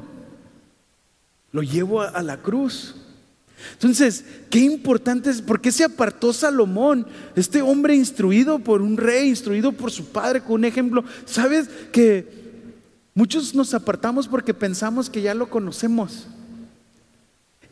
lo 1.51 1.61
llevo 1.61 2.01
a, 2.01 2.21
la 2.21 2.37
cruz. 2.37 2.95
Entonces, 3.73 4.23
qué 4.49 4.59
importante 4.59 5.29
es, 5.29 5.41
¿por 5.41 5.59
qué 5.59 5.71
se 5.71 5.83
apartó 5.83 6.31
Salomón? 6.31 7.05
Este 7.35 7.61
hombre 7.61 7.95
instruido 7.95 8.59
por 8.59 8.81
un 8.81 8.97
rey, 8.97 9.29
instruido 9.29 9.73
por 9.73 9.91
su 9.91 10.05
padre, 10.05 10.41
con 10.41 10.53
un 10.53 10.65
ejemplo. 10.65 11.03
¿Sabes 11.25 11.69
que 11.91 12.27
muchos 13.13 13.53
nos 13.53 13.73
apartamos 13.73 14.27
porque 14.27 14.53
pensamos 14.53 15.09
que 15.09 15.21
ya 15.21 15.33
lo 15.33 15.49
conocemos? 15.49 16.27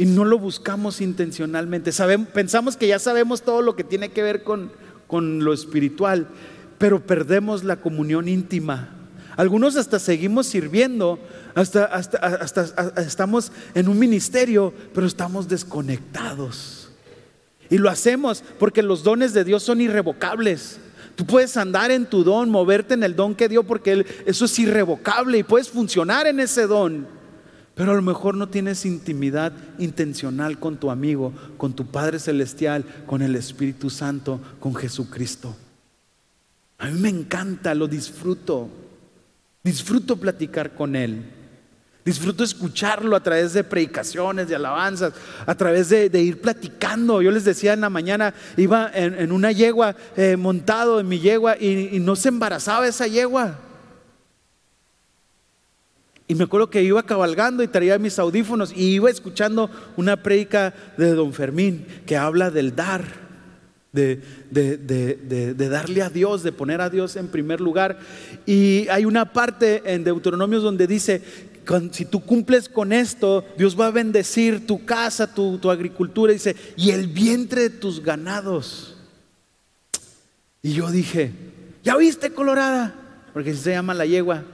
Y 0.01 0.07
no 0.07 0.25
lo 0.25 0.39
buscamos 0.39 0.99
intencionalmente. 0.99 1.91
pensamos 2.33 2.75
que 2.75 2.87
ya 2.87 2.97
sabemos 2.97 3.43
todo 3.43 3.61
lo 3.61 3.75
que 3.75 3.83
tiene 3.83 4.09
que 4.09 4.23
ver 4.23 4.41
con, 4.41 4.71
con 5.05 5.43
lo 5.43 5.53
espiritual, 5.53 6.27
pero 6.79 7.05
perdemos 7.05 7.63
la 7.63 7.75
comunión 7.75 8.27
íntima. 8.27 8.89
Algunos 9.37 9.75
hasta 9.75 9.99
seguimos 9.99 10.47
sirviendo, 10.47 11.19
hasta, 11.53 11.85
hasta, 11.85 12.17
hasta, 12.17 12.99
estamos 13.03 13.51
en 13.75 13.87
un 13.87 13.99
ministerio, 13.99 14.73
pero 14.91 15.05
estamos 15.05 15.47
desconectados. 15.47 16.89
Y 17.69 17.77
lo 17.77 17.87
hacemos 17.87 18.43
porque 18.57 18.81
los 18.81 19.03
dones 19.03 19.33
de 19.33 19.43
Dios 19.43 19.61
son 19.61 19.81
irrevocables. 19.81 20.79
Tú 21.15 21.27
puedes 21.27 21.55
andar 21.57 21.91
en 21.91 22.07
tu 22.07 22.23
don, 22.23 22.49
moverte 22.49 22.95
en 22.95 23.03
el 23.03 23.15
don 23.15 23.35
que 23.35 23.47
dio, 23.47 23.61
porque 23.61 24.03
eso 24.25 24.45
es 24.45 24.57
irrevocable 24.57 25.37
y 25.37 25.43
puedes 25.43 25.69
funcionar 25.69 26.25
en 26.25 26.39
ese 26.39 26.65
don. 26.65 27.20
Pero 27.75 27.91
a 27.91 27.95
lo 27.95 28.01
mejor 28.01 28.35
no 28.35 28.49
tienes 28.49 28.85
intimidad 28.85 29.53
intencional 29.79 30.59
con 30.59 30.77
tu 30.77 30.91
amigo, 30.91 31.33
con 31.57 31.73
tu 31.73 31.85
Padre 31.85 32.19
Celestial, 32.19 32.83
con 33.05 33.21
el 33.21 33.35
Espíritu 33.35 33.89
Santo, 33.89 34.41
con 34.59 34.75
Jesucristo. 34.75 35.55
A 36.79 36.87
mí 36.87 36.99
me 36.99 37.09
encanta, 37.09 37.73
lo 37.73 37.87
disfruto. 37.87 38.69
Disfruto 39.63 40.17
platicar 40.17 40.73
con 40.73 40.95
Él. 40.95 41.23
Disfruto 42.03 42.43
escucharlo 42.43 43.15
a 43.15 43.21
través 43.21 43.53
de 43.53 43.63
predicaciones, 43.63 44.47
de 44.47 44.55
alabanzas, 44.55 45.13
a 45.45 45.55
través 45.55 45.89
de, 45.89 46.21
ir 46.21 46.41
platicando. 46.41 47.21
Yo 47.21 47.31
les 47.31 47.45
decía 47.45 47.73
en 47.73 47.81
la 47.81 47.91
mañana, 47.91 48.33
iba 48.57 48.91
en, 48.93 49.31
una 49.31 49.51
yegua, 49.51 49.95
eh, 50.17 50.35
montado 50.35 50.99
en 50.99 51.07
mi 51.07 51.19
yegua, 51.19 51.55
y 51.59 51.99
no 52.01 52.15
se 52.15 52.29
embarazaba 52.29 52.87
esa 52.87 53.05
yegua. 53.07 53.59
Y 56.31 56.35
me 56.35 56.45
acuerdo 56.45 56.69
que 56.69 56.81
iba 56.81 57.03
cabalgando 57.03 57.61
y 57.61 57.67
traía 57.67 57.99
mis 57.99 58.17
audífonos 58.17 58.71
y 58.73 58.85
iba 58.85 59.09
escuchando 59.09 59.69
una 59.97 60.15
prédica 60.15 60.73
de 60.95 61.13
don 61.13 61.33
Fermín 61.33 61.85
que 62.05 62.15
habla 62.15 62.49
del 62.49 62.73
dar, 62.73 63.03
de, 63.91 64.21
de, 64.49 65.53
darle 65.67 66.01
a 66.01 66.09
Dios, 66.09 66.41
de 66.41 66.53
poner 66.53 66.79
a 66.79 66.89
Dios 66.89 67.17
en 67.17 67.27
primer 67.27 67.59
lugar. 67.59 67.99
Y 68.45 68.87
hay 68.87 69.03
una 69.03 69.33
parte 69.33 69.81
en 69.83 70.05
Deuteronomios 70.05 70.63
donde 70.63 70.87
dice, 70.87 71.21
si 71.91 72.05
tú 72.05 72.21
cumples 72.21 72.69
con 72.69 72.93
esto, 72.93 73.43
Dios 73.57 73.77
va 73.77 73.87
a 73.87 73.91
bendecir 73.91 74.65
tu 74.65 74.85
casa, 74.85 75.33
tu, 75.33 75.57
tu 75.57 75.69
agricultura, 75.69 76.31
dice, 76.31 76.55
y 76.77 76.91
el 76.91 77.07
vientre 77.07 77.63
de 77.63 77.71
tus 77.71 78.01
ganados. 78.01 78.95
Y 80.61 80.71
yo 80.75 80.89
dije, 80.89 81.33
¿ya 81.83 81.97
viste 81.97 82.31
Colorada? 82.31 82.95
Porque 83.33 83.53
se 83.53 83.71
llama 83.71 83.93
la 83.93 84.05
yegua. 84.05 84.45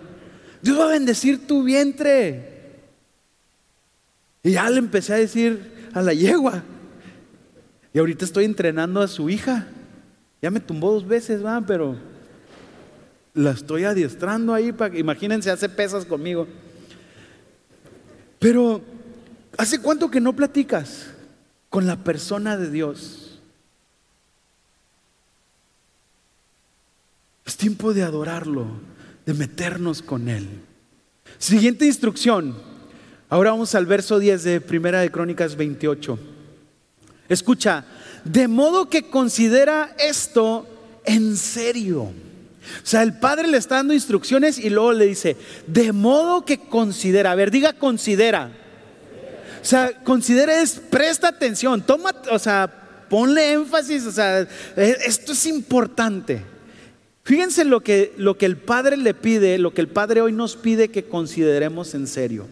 Dios 0.61 0.79
va 0.79 0.85
a 0.85 0.91
bendecir 0.91 1.45
tu 1.47 1.63
vientre. 1.63 2.57
Y 4.43 4.51
ya 4.51 4.69
le 4.69 4.79
empecé 4.79 5.13
a 5.13 5.17
decir 5.17 5.89
a 5.93 6.01
la 6.01 6.13
yegua. 6.13 6.63
Y 7.93 7.99
ahorita 7.99 8.25
estoy 8.25 8.45
entrenando 8.45 9.01
a 9.01 9.07
su 9.07 9.29
hija. 9.29 9.67
Ya 10.41 10.51
me 10.51 10.59
tumbó 10.59 10.93
dos 10.93 11.07
veces, 11.07 11.43
va, 11.43 11.61
pero 11.61 11.97
la 13.33 13.51
estoy 13.51 13.83
adiestrando 13.83 14.53
ahí 14.53 14.71
para 14.71 14.97
imagínense, 14.97 15.51
hace 15.51 15.69
pesas 15.69 16.05
conmigo. 16.05 16.47
Pero 18.39 18.81
¿hace 19.57 19.79
cuánto 19.81 20.09
que 20.09 20.19
no 20.19 20.35
platicas 20.35 21.07
con 21.69 21.85
la 21.87 21.97
persona 21.97 22.57
de 22.57 22.69
Dios? 22.69 23.39
Es 27.45 27.57
tiempo 27.57 27.93
de 27.93 28.03
adorarlo 28.03 28.67
de 29.27 29.33
meternos 29.33 30.01
con 30.01 30.29
Él. 30.29 30.47
Siguiente 31.37 31.85
instrucción. 31.85 32.55
Ahora 33.29 33.51
vamos 33.51 33.75
al 33.75 33.85
verso 33.85 34.19
10 34.19 34.43
de 34.43 34.61
Primera 34.61 35.01
de 35.01 35.11
Crónicas 35.11 35.57
28. 35.57 36.17
Escucha, 37.27 37.83
de 38.23 38.47
modo 38.47 38.89
que 38.89 39.09
considera 39.09 39.93
esto 39.99 40.65
en 41.03 41.35
serio. 41.35 42.03
O 42.03 42.85
sea, 42.85 43.03
el 43.03 43.19
padre 43.19 43.49
le 43.49 43.57
está 43.57 43.75
dando 43.75 43.93
instrucciones 43.93 44.57
y 44.57 44.69
luego 44.69 44.93
le 44.93 45.07
dice, 45.07 45.35
de 45.67 45.91
modo 45.91 46.45
que 46.45 46.61
considera, 46.61 47.31
a 47.31 47.35
ver, 47.35 47.51
diga 47.51 47.73
considera. 47.73 48.49
O 49.61 49.65
sea, 49.65 49.91
considera 50.05 50.61
es, 50.61 50.79
presta 50.89 51.27
atención, 51.27 51.81
toma, 51.81 52.15
o 52.31 52.39
sea, 52.39 53.05
ponle 53.09 53.51
énfasis, 53.51 54.05
o 54.05 54.11
sea, 54.11 54.47
e, 54.77 54.97
esto 55.05 55.33
es 55.33 55.45
importante. 55.47 56.56
Fíjense 57.27 57.65
lo 57.65 57.81
que, 57.81 58.13
lo 58.15 58.37
que 58.37 58.45
el 58.45 58.55
Padre 58.55 58.95
le 58.95 59.13
pide, 59.13 59.57
lo 59.57 59.73
que 59.73 59.81
el 59.81 59.89
Padre 59.89 60.21
hoy 60.21 60.31
nos 60.31 60.55
pide 60.55 60.87
que 60.87 61.09
consideremos 61.09 61.93
en 61.93 62.07
serio. 62.07 62.47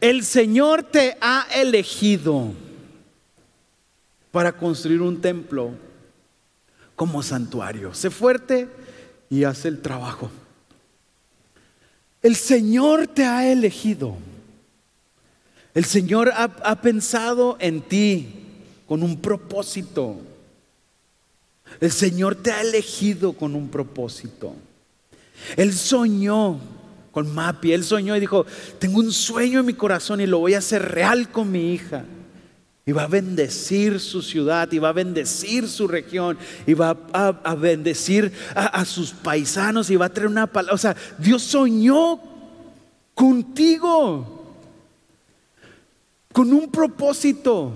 El 0.00 0.24
Señor 0.24 0.82
te 0.82 1.18
ha 1.20 1.46
elegido 1.54 2.54
para 4.30 4.52
construir 4.52 5.02
un 5.02 5.20
templo 5.20 5.72
como 6.96 7.22
santuario. 7.22 7.92
Sé 7.92 8.08
fuerte 8.08 8.66
y 9.28 9.44
haz 9.44 9.66
el 9.66 9.82
trabajo. 9.82 10.30
El 12.22 12.34
Señor 12.34 13.08
te 13.08 13.26
ha 13.26 13.52
elegido. 13.52 14.16
El 15.74 15.84
Señor 15.84 16.30
ha, 16.30 16.44
ha 16.44 16.80
pensado 16.80 17.58
en 17.60 17.82
ti 17.82 18.26
con 18.88 19.02
un 19.02 19.20
propósito. 19.20 20.31
El 21.80 21.92
Señor 21.92 22.36
te 22.36 22.52
ha 22.52 22.60
elegido 22.60 23.32
con 23.32 23.54
un 23.54 23.68
propósito. 23.68 24.54
Él 25.56 25.72
soñó 25.72 26.58
con 27.10 27.32
Mapi, 27.32 27.72
él 27.72 27.84
soñó 27.84 28.16
y 28.16 28.20
dijo, 28.20 28.46
tengo 28.78 29.00
un 29.00 29.12
sueño 29.12 29.60
en 29.60 29.66
mi 29.66 29.74
corazón 29.74 30.20
y 30.20 30.26
lo 30.26 30.38
voy 30.38 30.54
a 30.54 30.58
hacer 30.58 30.82
real 30.90 31.30
con 31.30 31.50
mi 31.50 31.72
hija. 31.72 32.04
Y 32.84 32.92
va 32.92 33.04
a 33.04 33.08
bendecir 33.08 34.00
su 34.00 34.22
ciudad, 34.22 34.70
y 34.72 34.80
va 34.80 34.88
a 34.88 34.92
bendecir 34.92 35.68
su 35.68 35.86
región, 35.86 36.36
y 36.66 36.74
va 36.74 36.96
a, 37.12 37.54
bendecir 37.54 38.32
a, 38.56 38.66
a, 38.66 38.84
sus 38.84 39.12
paisanos, 39.12 39.88
y 39.88 39.94
va 39.94 40.06
a 40.06 40.12
traer 40.12 40.28
una 40.28 40.48
palabra. 40.48 40.74
O 40.74 40.78
sea, 40.78 40.96
Dios 41.16 41.42
soñó 41.42 42.18
contigo, 43.14 44.56
con 46.32 46.52
un 46.52 46.72
propósito. 46.72 47.72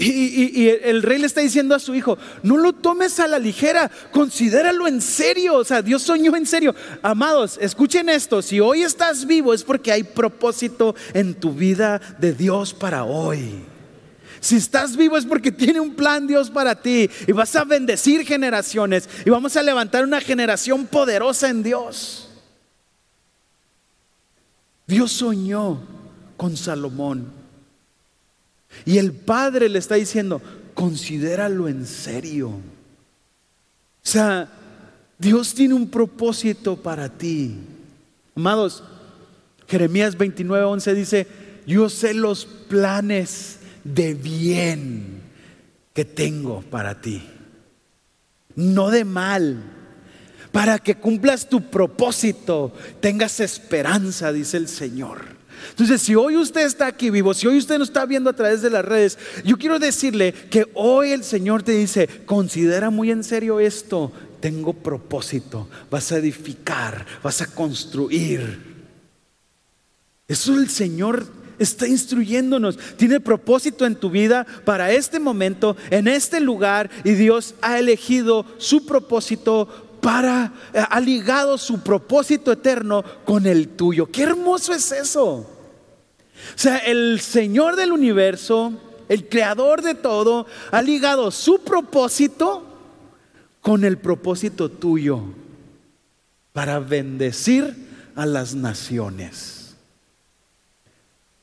Y, 0.00 0.68
el 0.68 1.02
rey 1.02 1.18
le 1.18 1.26
está 1.26 1.40
diciendo 1.40 1.74
a 1.74 1.80
su 1.80 1.92
hijo, 1.92 2.18
no 2.44 2.56
lo 2.56 2.72
tomes 2.72 3.18
a 3.18 3.26
la 3.26 3.40
ligera, 3.40 3.90
considéralo 4.12 4.86
en 4.86 5.00
serio. 5.00 5.56
O 5.56 5.64
sea, 5.64 5.82
Dios 5.82 6.02
soñó 6.02 6.36
en 6.36 6.46
serio. 6.46 6.72
Amados, 7.02 7.58
escuchen 7.60 8.08
esto, 8.08 8.40
si 8.40 8.60
hoy 8.60 8.82
estás 8.82 9.26
vivo 9.26 9.52
es 9.52 9.64
porque 9.64 9.90
hay 9.90 10.04
propósito 10.04 10.94
en 11.14 11.34
tu 11.34 11.52
vida 11.52 12.00
de 12.20 12.32
Dios 12.32 12.72
para 12.72 13.02
hoy. 13.02 13.64
Si 14.40 14.54
estás 14.54 14.96
vivo 14.96 15.16
es 15.16 15.26
porque 15.26 15.50
tiene 15.50 15.80
un 15.80 15.96
plan 15.96 16.28
Dios 16.28 16.48
para 16.48 16.80
ti 16.80 17.10
y 17.26 17.32
vas 17.32 17.56
a 17.56 17.64
bendecir 17.64 18.24
generaciones 18.24 19.08
y 19.26 19.30
vamos 19.30 19.56
a 19.56 19.64
levantar 19.64 20.04
una 20.04 20.20
generación 20.20 20.86
poderosa 20.86 21.48
en 21.48 21.64
Dios. 21.64 22.28
Dios 24.86 25.10
soñó 25.10 25.80
con 26.36 26.56
Salomón. 26.56 27.37
Y 28.84 28.98
el 28.98 29.12
Padre 29.12 29.68
le 29.68 29.78
está 29.78 29.94
diciendo, 29.96 30.40
considéralo 30.74 31.68
en 31.68 31.86
serio. 31.86 32.48
O 32.48 34.10
sea, 34.10 34.48
Dios 35.18 35.54
tiene 35.54 35.74
un 35.74 35.90
propósito 35.90 36.76
para 36.76 37.08
ti. 37.08 37.56
Amados, 38.34 38.84
Jeremías 39.66 40.16
29, 40.16 40.64
11 40.64 40.94
dice, 40.94 41.26
yo 41.66 41.88
sé 41.88 42.14
los 42.14 42.46
planes 42.46 43.58
de 43.84 44.14
bien 44.14 45.20
que 45.92 46.04
tengo 46.04 46.62
para 46.62 47.00
ti, 47.00 47.22
no 48.54 48.90
de 48.90 49.04
mal, 49.04 49.62
para 50.52 50.78
que 50.78 50.94
cumplas 50.94 51.48
tu 51.48 51.70
propósito, 51.70 52.72
tengas 53.00 53.40
esperanza, 53.40 54.32
dice 54.32 54.56
el 54.56 54.68
Señor. 54.68 55.37
Entonces, 55.70 56.02
si 56.02 56.14
hoy 56.14 56.36
usted 56.36 56.66
está 56.66 56.86
aquí 56.86 57.10
vivo, 57.10 57.34
si 57.34 57.46
hoy 57.46 57.58
usted 57.58 57.78
nos 57.78 57.88
está 57.88 58.06
viendo 58.06 58.30
a 58.30 58.36
través 58.36 58.62
de 58.62 58.70
las 58.70 58.84
redes, 58.84 59.18
yo 59.44 59.56
quiero 59.56 59.78
decirle 59.78 60.32
que 60.32 60.66
hoy 60.74 61.12
el 61.12 61.24
Señor 61.24 61.62
te 61.62 61.72
dice, 61.72 62.08
considera 62.26 62.90
muy 62.90 63.10
en 63.10 63.24
serio 63.24 63.60
esto, 63.60 64.12
tengo 64.40 64.72
propósito, 64.72 65.68
vas 65.90 66.12
a 66.12 66.18
edificar, 66.18 67.06
vas 67.22 67.42
a 67.42 67.46
construir. 67.46 68.68
Eso 70.28 70.54
el 70.54 70.68
Señor 70.68 71.26
está 71.58 71.88
instruyéndonos. 71.88 72.78
Tiene 72.96 73.20
propósito 73.20 73.86
en 73.86 73.96
tu 73.96 74.10
vida 74.10 74.46
para 74.64 74.92
este 74.92 75.18
momento, 75.18 75.76
en 75.90 76.08
este 76.08 76.40
lugar, 76.40 76.90
y 77.04 77.12
Dios 77.12 77.54
ha 77.60 77.78
elegido 77.78 78.44
su 78.58 78.86
propósito 78.86 79.87
para, 80.00 80.52
eh, 80.72 80.82
ha 80.88 81.00
ligado 81.00 81.58
su 81.58 81.80
propósito 81.80 82.52
eterno 82.52 83.04
con 83.24 83.46
el 83.46 83.68
tuyo. 83.70 84.06
Qué 84.10 84.22
hermoso 84.22 84.72
es 84.72 84.92
eso. 84.92 85.24
O 85.24 85.46
sea, 86.56 86.78
el 86.78 87.20
Señor 87.20 87.76
del 87.76 87.92
universo, 87.92 88.72
el 89.08 89.28
creador 89.28 89.82
de 89.82 89.94
todo, 89.94 90.46
ha 90.70 90.82
ligado 90.82 91.30
su 91.30 91.60
propósito 91.60 92.64
con 93.60 93.84
el 93.84 93.98
propósito 93.98 94.70
tuyo 94.70 95.22
para 96.52 96.78
bendecir 96.78 97.88
a 98.14 98.26
las 98.26 98.54
naciones. 98.54 99.76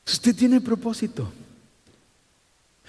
Usted 0.06 0.34
tiene 0.34 0.60
propósito. 0.60 1.30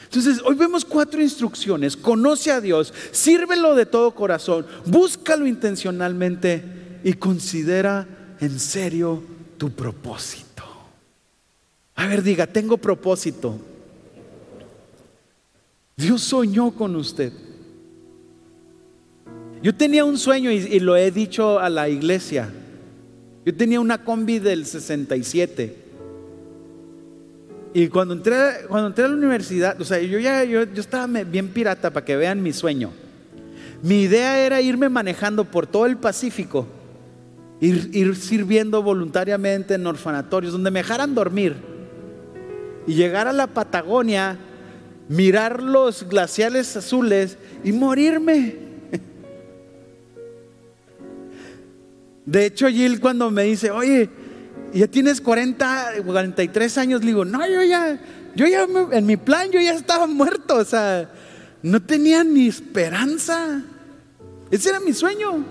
Entonces, 0.03 0.41
hoy 0.45 0.55
vemos 0.55 0.85
cuatro 0.85 1.21
instrucciones. 1.21 1.97
Conoce 1.97 2.51
a 2.51 2.61
Dios, 2.61 2.93
sírvelo 3.11 3.75
de 3.75 3.85
todo 3.85 4.11
corazón, 4.11 4.65
búscalo 4.85 5.45
intencionalmente 5.45 6.63
y 7.03 7.13
considera 7.13 8.07
en 8.39 8.59
serio 8.59 9.21
tu 9.57 9.71
propósito. 9.71 10.63
A 11.95 12.07
ver, 12.07 12.23
diga, 12.23 12.47
tengo 12.47 12.77
propósito. 12.77 13.59
Dios 15.95 16.21
soñó 16.21 16.71
con 16.71 16.95
usted. 16.95 17.33
Yo 19.63 19.75
tenía 19.75 20.05
un 20.05 20.19
sueño 20.19 20.51
y, 20.51 20.57
y, 20.57 20.79
lo 20.79 20.95
he 20.95 21.09
dicho 21.09 21.59
a 21.59 21.69
la 21.69 21.89
iglesia. 21.89 22.53
Yo 23.43 23.55
tenía 23.55 23.79
una 23.79 24.03
combi 24.03 24.37
del 24.37 24.67
67 24.67 25.86
y 27.77 27.89
cuando 27.89 28.15
entré, 28.15 28.65
cuando 28.67 28.87
entré 28.87 29.05
a 29.05 29.07
la 29.07 29.13
universidad, 29.13 29.79
o 29.79 29.85
sea, 29.85 29.99
yo 29.99 30.17
ya 30.17 30.43
yo, 30.43 30.63
estaba 30.63 31.05
bien 31.05 31.49
pirata 31.49 31.93
para 31.93 32.03
que 32.03 32.15
vean 32.15 32.41
mi 32.41 32.51
sueño. 32.51 32.91
Mi 33.83 34.01
idea 34.01 34.43
era 34.43 34.59
irme 34.61 34.89
manejando 34.89 35.45
por 35.45 35.67
todo 35.67 35.85
el 35.85 35.95
Pacífico, 35.95 36.65
ir, 37.61 37.91
ir 37.93 38.15
sirviendo 38.15 38.81
voluntariamente 38.81 39.75
en 39.75 39.85
orfanatorios, 39.85 40.53
donde 40.53 40.71
me 40.71 40.79
dejaran 40.79 41.13
dormir. 41.13 41.55
Y 42.87 42.95
llegar 42.95 43.27
a 43.27 43.31
la 43.31 43.45
Patagonia, 43.45 44.39
mirar 45.07 45.61
los 45.61 46.09
glaciales 46.09 46.75
azules 46.75 47.37
y 47.63 47.73
morirme. 47.73 48.55
De 52.25 52.47
hecho, 52.47 52.69
Jill 52.69 52.99
cuando 52.99 53.29
me 53.29 53.43
dice, 53.43 53.69
oye, 53.69 54.09
ya 54.73 54.87
tienes 54.87 55.21
40, 55.21 56.03
43 56.05 56.77
años, 56.77 57.01
le 57.01 57.07
digo, 57.07 57.25
no, 57.25 57.47
yo 57.47 57.63
ya, 57.63 57.99
yo 58.35 58.47
ya, 58.47 58.65
en 58.91 59.05
mi 59.05 59.17
plan, 59.17 59.49
yo 59.51 59.59
ya 59.59 59.73
estaba 59.73 60.07
muerto, 60.07 60.55
o 60.55 60.65
sea, 60.65 61.09
no 61.61 61.81
tenía 61.81 62.23
ni 62.23 62.47
esperanza. 62.47 63.61
Ese 64.51 64.69
era 64.69 64.79
mi 64.79 64.93
sueño. 64.93 65.43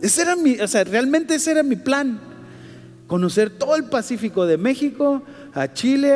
Ese 0.00 0.22
era 0.22 0.36
mi, 0.36 0.60
o 0.60 0.68
sea, 0.68 0.84
realmente 0.84 1.34
ese 1.34 1.52
era 1.52 1.62
mi 1.62 1.76
plan. 1.76 2.20
Conocer 3.06 3.50
todo 3.50 3.76
el 3.76 3.84
Pacífico 3.84 4.46
de 4.46 4.58
México 4.58 5.22
a 5.54 5.72
Chile 5.72 6.14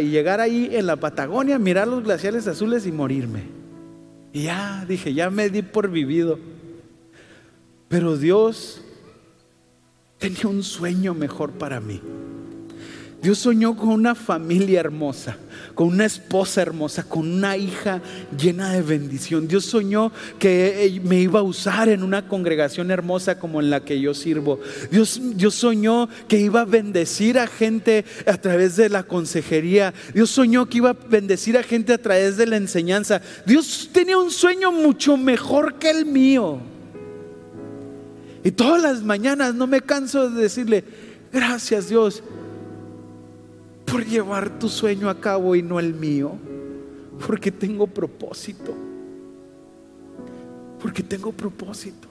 y 0.00 0.10
llegar 0.10 0.40
ahí 0.40 0.70
en 0.72 0.86
la 0.86 0.96
Patagonia, 0.96 1.58
mirar 1.58 1.88
los 1.88 2.02
glaciales 2.02 2.46
azules 2.46 2.86
y 2.86 2.92
morirme. 2.92 3.44
Y 4.32 4.44
ya 4.44 4.84
dije, 4.86 5.14
ya 5.14 5.30
me 5.30 5.48
di 5.48 5.62
por 5.62 5.90
vivido. 5.90 6.38
Pero 7.88 8.16
Dios 8.16 8.82
tenía 10.22 10.46
un 10.46 10.62
sueño 10.62 11.14
mejor 11.14 11.50
para 11.50 11.80
mí. 11.80 12.00
Dios 13.20 13.38
soñó 13.38 13.76
con 13.76 13.88
una 13.88 14.14
familia 14.14 14.78
hermosa, 14.78 15.36
con 15.74 15.88
una 15.88 16.04
esposa 16.04 16.62
hermosa, 16.62 17.04
con 17.04 17.28
una 17.28 17.56
hija 17.56 18.00
llena 18.36 18.72
de 18.72 18.82
bendición. 18.82 19.48
Dios 19.48 19.64
soñó 19.64 20.12
que 20.38 21.00
me 21.04 21.20
iba 21.20 21.40
a 21.40 21.44
usar 21.44 21.88
en 21.88 22.04
una 22.04 22.28
congregación 22.28 22.92
hermosa 22.92 23.38
como 23.38 23.60
en 23.60 23.70
la 23.70 23.84
que 23.84 24.00
yo 24.00 24.14
sirvo. 24.14 24.60
Dios, 24.92 25.20
Dios 25.34 25.56
soñó 25.56 26.08
que 26.28 26.38
iba 26.38 26.60
a 26.60 26.66
bendecir 26.66 27.38
a 27.38 27.48
gente 27.48 28.04
a 28.26 28.36
través 28.36 28.76
de 28.76 28.88
la 28.88 29.02
consejería. 29.02 29.92
Dios 30.14 30.30
soñó 30.30 30.68
que 30.68 30.78
iba 30.78 30.90
a 30.90 30.96
bendecir 31.08 31.56
a 31.56 31.64
gente 31.64 31.92
a 31.92 31.98
través 31.98 32.36
de 32.36 32.46
la 32.46 32.56
enseñanza. 32.56 33.22
Dios 33.44 33.90
tenía 33.92 34.18
un 34.18 34.30
sueño 34.30 34.70
mucho 34.70 35.16
mejor 35.16 35.80
que 35.80 35.90
el 35.90 36.06
mío. 36.06 36.71
Y 38.44 38.50
todas 38.50 38.82
las 38.82 39.02
mañanas 39.02 39.54
no 39.54 39.66
me 39.66 39.80
canso 39.80 40.28
de 40.28 40.42
decirle, 40.42 40.84
gracias 41.32 41.88
Dios 41.88 42.22
por 43.86 44.04
llevar 44.04 44.58
tu 44.58 44.68
sueño 44.68 45.08
a 45.08 45.20
cabo 45.20 45.54
y 45.54 45.62
no 45.62 45.78
el 45.78 45.94
mío, 45.94 46.32
porque 47.26 47.52
tengo 47.52 47.86
propósito, 47.86 48.74
porque 50.80 51.02
tengo 51.02 51.30
propósito. 51.30 52.08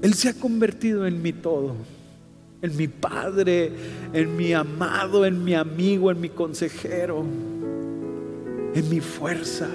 Él 0.00 0.14
se 0.14 0.28
ha 0.28 0.34
convertido 0.34 1.06
en 1.06 1.20
mi 1.20 1.32
todo, 1.32 1.74
en 2.62 2.76
mi 2.76 2.88
padre, 2.88 3.72
en 4.12 4.36
mi 4.36 4.52
amado, 4.52 5.26
en 5.26 5.44
mi 5.44 5.54
amigo, 5.54 6.10
en 6.10 6.20
mi 6.20 6.30
consejero, 6.30 7.24
en 8.74 8.88
mi 8.88 9.00
fuerza 9.00 9.68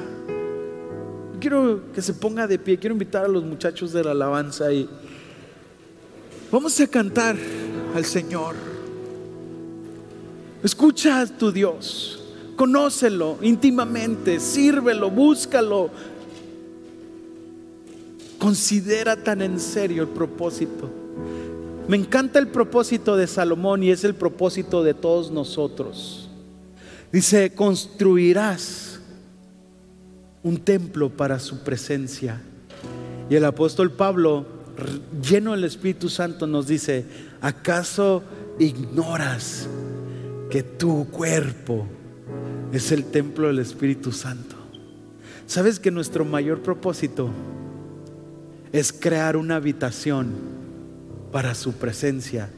quiero 1.42 1.82
que 1.94 2.02
se 2.02 2.14
ponga 2.14 2.48
de 2.48 2.58
pie, 2.58 2.78
quiero 2.78 2.94
invitar 2.94 3.26
a 3.26 3.28
los 3.28 3.44
muchachos 3.44 3.92
de 3.92 4.04
la 4.04 4.12
alabanza 4.12 4.72
y 4.72 4.88
vamos 6.52 6.80
a 6.80 6.88
cantar 6.88 7.36
al 7.94 8.06
Señor. 8.06 8.56
Escucha 10.64 11.20
a 11.20 11.26
tu 11.26 11.52
Dios, 11.52 12.24
conócelo 12.56 13.40
íntimamente, 13.42 14.40
sírvelo, 14.40 15.10
búscalo. 15.10 15.90
Considera 18.38 19.22
tan 19.22 19.42
en 19.42 19.60
serio 19.60 20.04
el 20.04 20.10
propósito. 20.10 20.90
Me 21.88 21.98
encanta 21.98 22.40
el 22.40 22.48
propósito 22.48 23.18
de 23.18 23.28
Salomón 23.28 23.84
y 23.84 23.90
es 23.90 24.04
el 24.04 24.14
propósito 24.14 24.84
de 24.84 24.94
todos 24.94 25.32
nosotros. 25.32 26.30
Dice, 27.12 27.54
construirás 27.54 28.91
un 30.44 30.58
templo 30.58 31.10
para 31.10 31.40
su 31.40 31.60
presencia. 31.64 32.42
Y 33.30 33.36
el 33.36 33.46
apóstol 33.46 33.92
Pablo, 33.92 34.46
lleno 35.22 35.52
del 35.52 35.64
Espíritu 35.64 36.10
Santo, 36.10 36.48
nos 36.48 36.68
dice, 36.68 37.06
¿acaso 37.42 38.24
ignoras 38.60 39.68
que 40.50 40.64
tu 40.64 41.08
cuerpo 41.10 41.88
es 42.72 42.92
el 42.92 43.06
templo 43.06 43.48
del 43.48 43.60
Espíritu 43.60 44.12
Santo? 44.12 44.56
¿Sabes 45.46 45.80
que 45.80 45.92
nuestro 45.92 46.26
mayor 46.26 46.62
propósito 46.62 47.30
es 48.72 48.94
crear 48.94 49.36
una 49.38 49.58
habitación 49.58 50.34
para 51.32 51.56
su 51.56 51.74
presencia? 51.74 52.50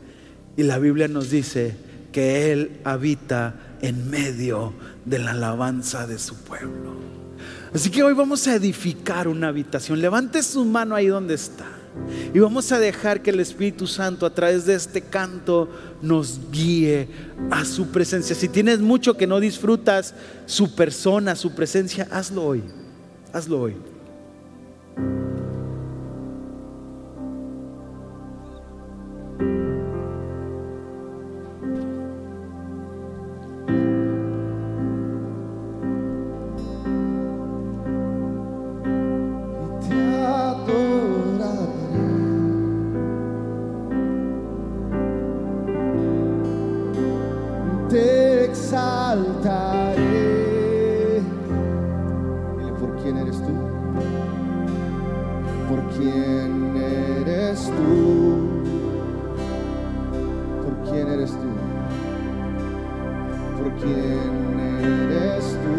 Y 0.55 0.63
la 0.63 0.77
Biblia 0.77 1.07
nos 1.07 1.29
dice 1.29 1.75
que 2.11 2.51
Él 2.51 2.79
habita 2.83 3.55
en 3.81 4.09
medio 4.09 4.73
de 5.05 5.19
la 5.19 5.31
alabanza 5.31 6.07
de 6.07 6.19
su 6.19 6.35
pueblo. 6.43 7.22
Así 7.73 7.89
que 7.89 8.03
hoy 8.03 8.13
vamos 8.13 8.47
a 8.47 8.55
edificar 8.55 9.27
una 9.27 9.47
habitación. 9.47 9.99
Levante 9.99 10.43
su 10.43 10.63
mano 10.63 10.95
ahí 10.95 11.07
donde 11.07 11.33
está. 11.33 11.65
Y 12.33 12.39
vamos 12.39 12.71
a 12.71 12.79
dejar 12.79 13.21
que 13.21 13.31
el 13.31 13.39
Espíritu 13.39 13.87
Santo 13.87 14.25
a 14.25 14.33
través 14.33 14.65
de 14.65 14.75
este 14.75 15.01
canto 15.01 15.69
nos 16.01 16.39
guíe 16.51 17.07
a 17.51 17.65
su 17.65 17.87
presencia. 17.87 18.35
Si 18.35 18.47
tienes 18.47 18.79
mucho 18.79 19.15
que 19.15 19.27
no 19.27 19.39
disfrutas 19.39 20.13
su 20.45 20.75
persona, 20.75 21.35
su 21.35 21.53
presencia, 21.55 22.07
hazlo 22.11 22.45
hoy. 22.45 22.63
Hazlo 23.31 23.61
hoy. 23.61 23.75
Dile, 49.13 50.41
¿por 52.79 52.95
quién 52.95 53.17
eres 53.17 53.37
tú? 53.37 53.53
¿Por 55.69 55.79
quién 55.95 56.75
eres 56.75 57.59
tú? 57.65 58.49
¿Por 60.63 60.73
quién 60.89 61.07
eres 61.09 61.31
tú? 61.31 61.51
¿Por 63.61 63.71
quién 63.73 64.59
eres 64.81 65.45
tú? 65.61 65.77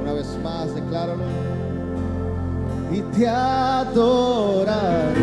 Una 0.00 0.12
vez 0.12 0.38
más, 0.44 0.74
decláralo. 0.76 1.24
Y 2.92 3.00
te 3.16 3.26
adoraré. 3.26 5.14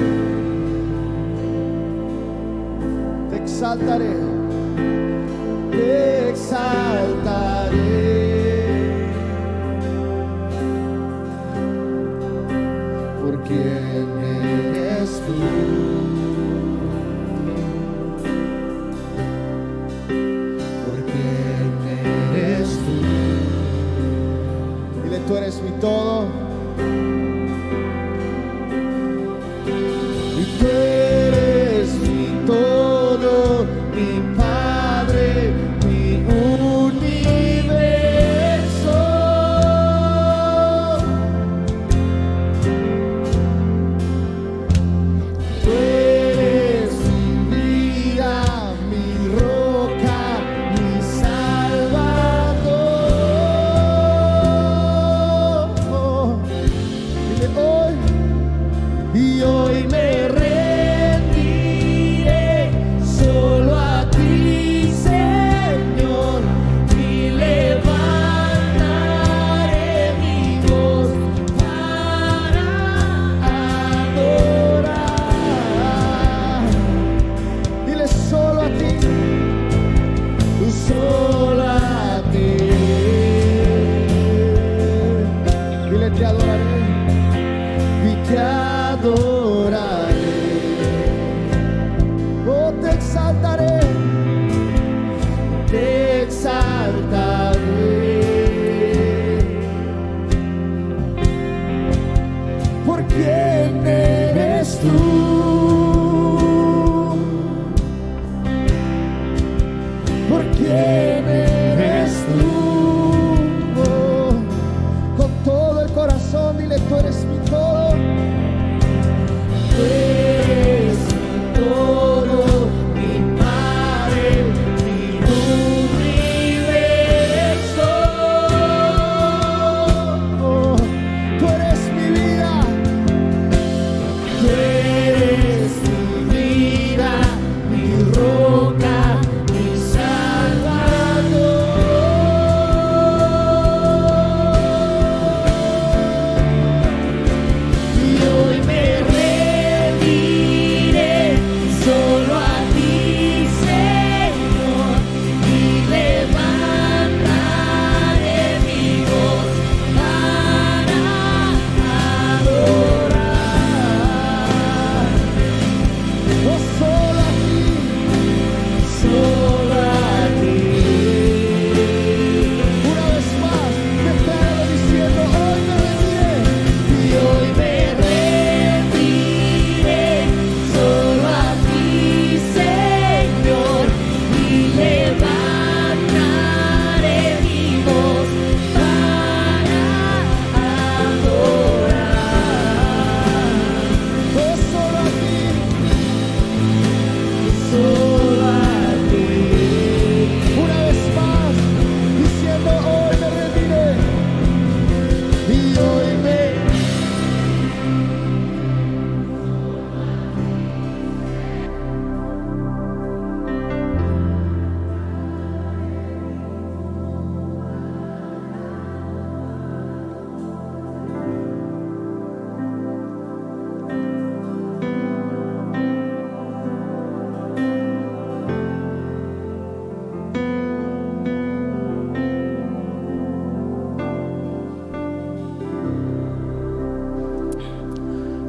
Te 3.30 3.38
exaltaré. 3.38 4.35
y 59.16 59.42
hoy 59.42 59.88
me 59.88 60.15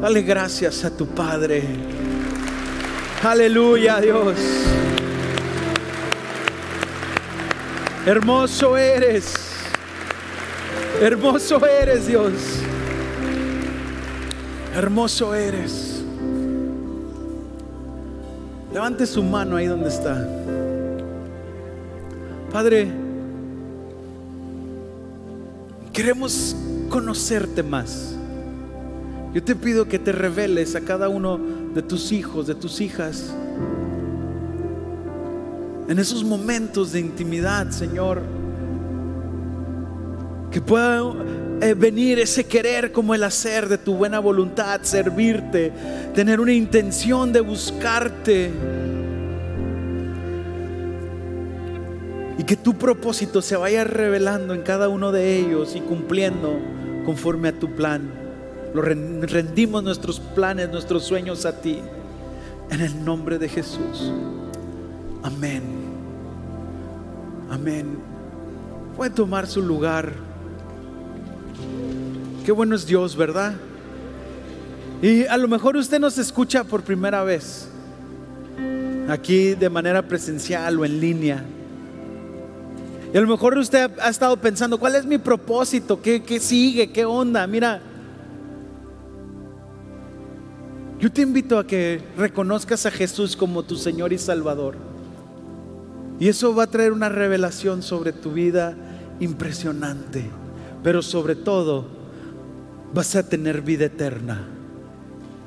Dale 0.06 0.22
gracias 0.22 0.84
a 0.84 0.90
tu 0.96 1.04
Padre. 1.04 1.64
Aleluya, 3.24 4.00
Dios. 4.00 4.36
Hermoso 8.06 8.76
eres. 8.76 9.34
Hermoso 11.02 11.66
eres, 11.66 12.06
Dios. 12.06 12.34
Hermoso 14.76 15.34
eres. 15.34 16.04
Levante 18.72 19.06
su 19.06 19.24
mano 19.24 19.56
ahí 19.56 19.66
donde 19.66 19.88
está. 19.88 20.24
Padre, 22.52 22.92
queremos 25.92 26.54
conocerte 26.90 27.64
más. 27.64 28.15
Yo 29.36 29.42
te 29.42 29.54
pido 29.54 29.86
que 29.86 29.98
te 29.98 30.12
reveles 30.12 30.76
a 30.76 30.80
cada 30.80 31.10
uno 31.10 31.38
de 31.74 31.82
tus 31.82 32.10
hijos, 32.10 32.46
de 32.46 32.54
tus 32.54 32.80
hijas. 32.80 33.34
En 35.90 35.98
esos 35.98 36.24
momentos 36.24 36.92
de 36.92 37.00
intimidad, 37.00 37.68
Señor. 37.68 38.22
Que 40.50 40.62
pueda 40.62 41.02
eh, 41.60 41.74
venir 41.74 42.18
ese 42.18 42.44
querer 42.44 42.92
como 42.92 43.14
el 43.14 43.22
hacer 43.24 43.68
de 43.68 43.76
tu 43.76 43.94
buena 43.94 44.20
voluntad, 44.20 44.80
servirte, 44.84 45.70
tener 46.14 46.40
una 46.40 46.54
intención 46.54 47.30
de 47.30 47.40
buscarte. 47.40 48.50
Y 52.38 52.42
que 52.42 52.56
tu 52.56 52.72
propósito 52.72 53.42
se 53.42 53.54
vaya 53.54 53.84
revelando 53.84 54.54
en 54.54 54.62
cada 54.62 54.88
uno 54.88 55.12
de 55.12 55.36
ellos 55.36 55.76
y 55.76 55.80
cumpliendo 55.80 56.58
conforme 57.04 57.48
a 57.48 57.52
tu 57.52 57.74
plan. 57.74 58.25
Lo 58.74 58.82
ren- 58.82 59.22
rendimos 59.26 59.82
nuestros 59.82 60.20
planes, 60.20 60.70
nuestros 60.70 61.04
sueños 61.04 61.46
a 61.46 61.60
ti. 61.60 61.80
En 62.70 62.80
el 62.80 63.04
nombre 63.04 63.38
de 63.38 63.48
Jesús. 63.48 64.12
Amén. 65.22 65.62
Amén. 67.50 67.98
Puede 68.96 69.10
tomar 69.10 69.46
su 69.46 69.62
lugar. 69.62 70.12
Qué 72.44 72.52
bueno 72.52 72.74
es 72.76 72.86
Dios, 72.86 73.16
¿verdad? 73.16 73.54
Y 75.02 75.24
a 75.26 75.36
lo 75.36 75.46
mejor 75.48 75.76
usted 75.76 75.98
nos 76.00 76.18
escucha 76.18 76.64
por 76.64 76.82
primera 76.82 77.22
vez. 77.22 77.68
Aquí 79.08 79.54
de 79.54 79.68
manera 79.70 80.02
presencial 80.02 80.78
o 80.78 80.84
en 80.84 81.00
línea. 81.00 81.44
Y 83.14 83.16
a 83.16 83.20
lo 83.20 83.28
mejor 83.28 83.56
usted 83.56 83.90
ha 84.00 84.08
estado 84.08 84.36
pensando, 84.36 84.78
¿cuál 84.78 84.96
es 84.96 85.04
mi 85.06 85.18
propósito? 85.18 86.00
¿Qué, 86.02 86.22
qué 86.22 86.40
sigue? 86.40 86.90
¿Qué 86.90 87.04
onda? 87.04 87.46
Mira, 87.46 87.80
yo 90.98 91.12
te 91.12 91.22
invito 91.22 91.58
a 91.58 91.66
que 91.66 92.00
reconozcas 92.16 92.86
a 92.86 92.90
Jesús 92.90 93.36
como 93.36 93.62
tu 93.62 93.76
Señor 93.76 94.12
y 94.12 94.18
Salvador. 94.18 94.76
Y 96.18 96.28
eso 96.28 96.54
va 96.54 96.64
a 96.64 96.70
traer 96.70 96.92
una 96.92 97.10
revelación 97.10 97.82
sobre 97.82 98.12
tu 98.12 98.32
vida 98.32 98.74
impresionante. 99.20 100.24
Pero 100.82 101.02
sobre 101.02 101.36
todo, 101.36 101.86
vas 102.94 103.14
a 103.14 103.28
tener 103.28 103.60
vida 103.60 103.86
eterna. 103.86 104.46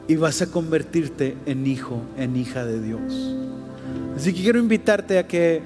Y 0.08 0.16
vas 0.16 0.42
a 0.42 0.48
convertirte 0.52 1.38
en 1.48 1.66
hijo, 1.66 2.02
en 2.18 2.36
hija 2.36 2.66
de 2.66 2.82
Dios. 2.82 3.36
Así 4.16 4.34
que 4.34 4.44
quiero 4.44 4.60
invitarte 4.60 5.18
a 5.18 5.28
que 5.28 5.62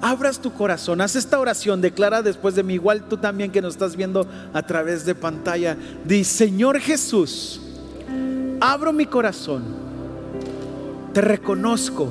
abras 0.00 0.40
tu 0.40 0.52
corazón, 0.52 1.00
haz 1.00 1.16
esta 1.16 1.38
oración, 1.40 1.80
declara 1.80 2.22
después 2.22 2.54
de 2.54 2.62
mí, 2.62 2.74
igual 2.74 3.08
tú 3.08 3.16
también 3.16 3.50
que 3.50 3.62
nos 3.62 3.74
estás 3.74 3.96
viendo 3.96 4.28
a 4.52 4.62
través 4.62 5.04
de 5.04 5.14
pantalla, 5.14 5.76
di, 6.04 6.22
Señor 6.22 6.78
Jesús, 6.80 7.60
abro 8.60 8.92
mi 8.92 9.06
corazón, 9.06 9.62
te 11.12 11.20
reconozco 11.20 12.10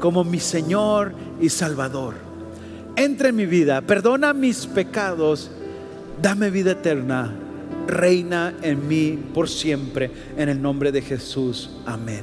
como 0.00 0.24
mi 0.24 0.40
Señor 0.40 1.12
y 1.40 1.48
Salvador. 1.48 2.14
Entra 2.96 3.30
en 3.30 3.36
mi 3.36 3.46
vida, 3.46 3.80
perdona 3.80 4.32
mis 4.32 4.66
pecados, 4.66 5.50
dame 6.20 6.50
vida 6.50 6.72
eterna, 6.72 7.32
reina 7.86 8.54
en 8.62 8.86
mí 8.86 9.18
por 9.32 9.48
siempre, 9.48 10.10
en 10.36 10.48
el 10.48 10.60
nombre 10.60 10.92
de 10.92 11.02
Jesús. 11.02 11.70
Amén. 11.86 12.22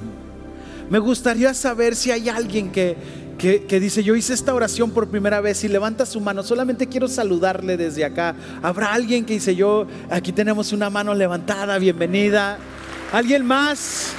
Me 0.89 0.99
gustaría 0.99 1.53
saber 1.53 1.95
si 1.95 2.11
hay 2.11 2.29
alguien 2.29 2.71
que, 2.71 2.97
que, 3.37 3.79
dice, 3.79 4.03
yo 4.03 4.15
hice 4.15 4.33
esta 4.33 4.53
oración 4.53 4.91
por 4.91 5.07
primera 5.07 5.39
vez 5.39 5.63
y 5.63 5.67
levanta 5.67 6.05
su 6.05 6.19
mano, 6.19 6.43
solamente 6.43 6.87
quiero 6.87 7.07
saludarle 7.07 7.77
desde 7.77 8.03
acá. 8.03 8.35
Habrá 8.61 8.93
alguien 8.93 9.25
que 9.25 9.33
dice, 9.33 9.55
yo, 9.55 9.87
aquí 10.09 10.31
tenemos 10.31 10.73
una 10.73 10.89
mano 10.89 11.15
levantada, 11.15 11.77
bienvenida. 11.77 12.57
¿Alguien 13.11 13.43
más 13.43 14.13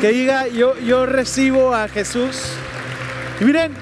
que 0.00 0.08
diga, 0.08 0.48
yo, 0.48 0.78
yo 0.80 1.04
recibo 1.04 1.74
a 1.74 1.86
Jesús? 1.86 2.40
Y 3.38 3.44
miren, 3.44 3.72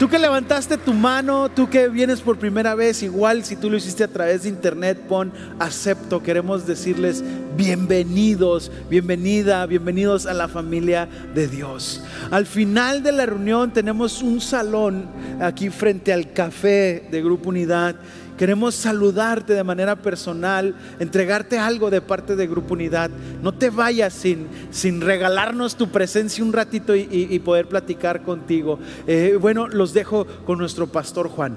tú 0.00 0.08
que 0.08 0.18
levantaste 0.18 0.76
tu 0.78 0.92
mano, 0.92 1.48
tú 1.48 1.70
que 1.70 1.88
vienes 1.88 2.20
por 2.20 2.36
primera 2.36 2.74
vez, 2.74 3.04
igual 3.04 3.44
si 3.44 3.54
tú 3.54 3.70
lo 3.70 3.76
hiciste 3.76 4.02
a 4.02 4.08
través 4.08 4.42
de 4.42 4.48
internet, 4.48 4.98
pon 5.08 5.32
acepto. 5.60 6.24
Queremos 6.24 6.66
decirles 6.66 7.22
bienvenidos, 7.56 8.72
bienvenida, 8.90 9.64
bienvenidos 9.66 10.26
a 10.26 10.34
la 10.34 10.48
familia 10.48 11.08
de 11.32 11.46
Dios. 11.46 12.02
Al 12.32 12.46
final 12.46 13.04
de 13.04 13.12
la 13.12 13.26
reunión 13.26 13.72
tenemos 13.72 14.22
un 14.22 14.40
salón 14.40 15.08
aquí 15.40 15.70
frente 15.70 16.12
al 16.12 16.32
café 16.32 17.06
de 17.12 17.22
Grupo 17.22 17.50
Unidad. 17.50 17.94
Queremos 18.40 18.74
saludarte 18.74 19.52
de 19.52 19.62
manera 19.62 19.96
personal, 19.96 20.74
entregarte 20.98 21.58
algo 21.58 21.90
de 21.90 22.00
parte 22.00 22.36
de 22.36 22.46
Grupo 22.46 22.72
Unidad. 22.72 23.10
No 23.42 23.52
te 23.52 23.68
vayas 23.68 24.14
sin, 24.14 24.48
sin 24.70 25.02
regalarnos 25.02 25.76
tu 25.76 25.90
presencia 25.90 26.42
un 26.42 26.54
ratito 26.54 26.96
y, 26.96 27.38
poder 27.40 27.68
platicar 27.68 28.22
contigo. 28.22 28.78
Eh, 29.06 29.36
bueno, 29.38 29.68
los 29.68 29.92
dejo 29.92 30.26
con 30.46 30.56
nuestro 30.56 30.86
pastor 30.86 31.28
Juan. 31.28 31.54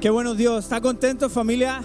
Qué 0.00 0.10
bueno 0.10 0.34
Dios. 0.34 0.64
¿Está 0.64 0.80
contento 0.80 1.30
familia? 1.30 1.80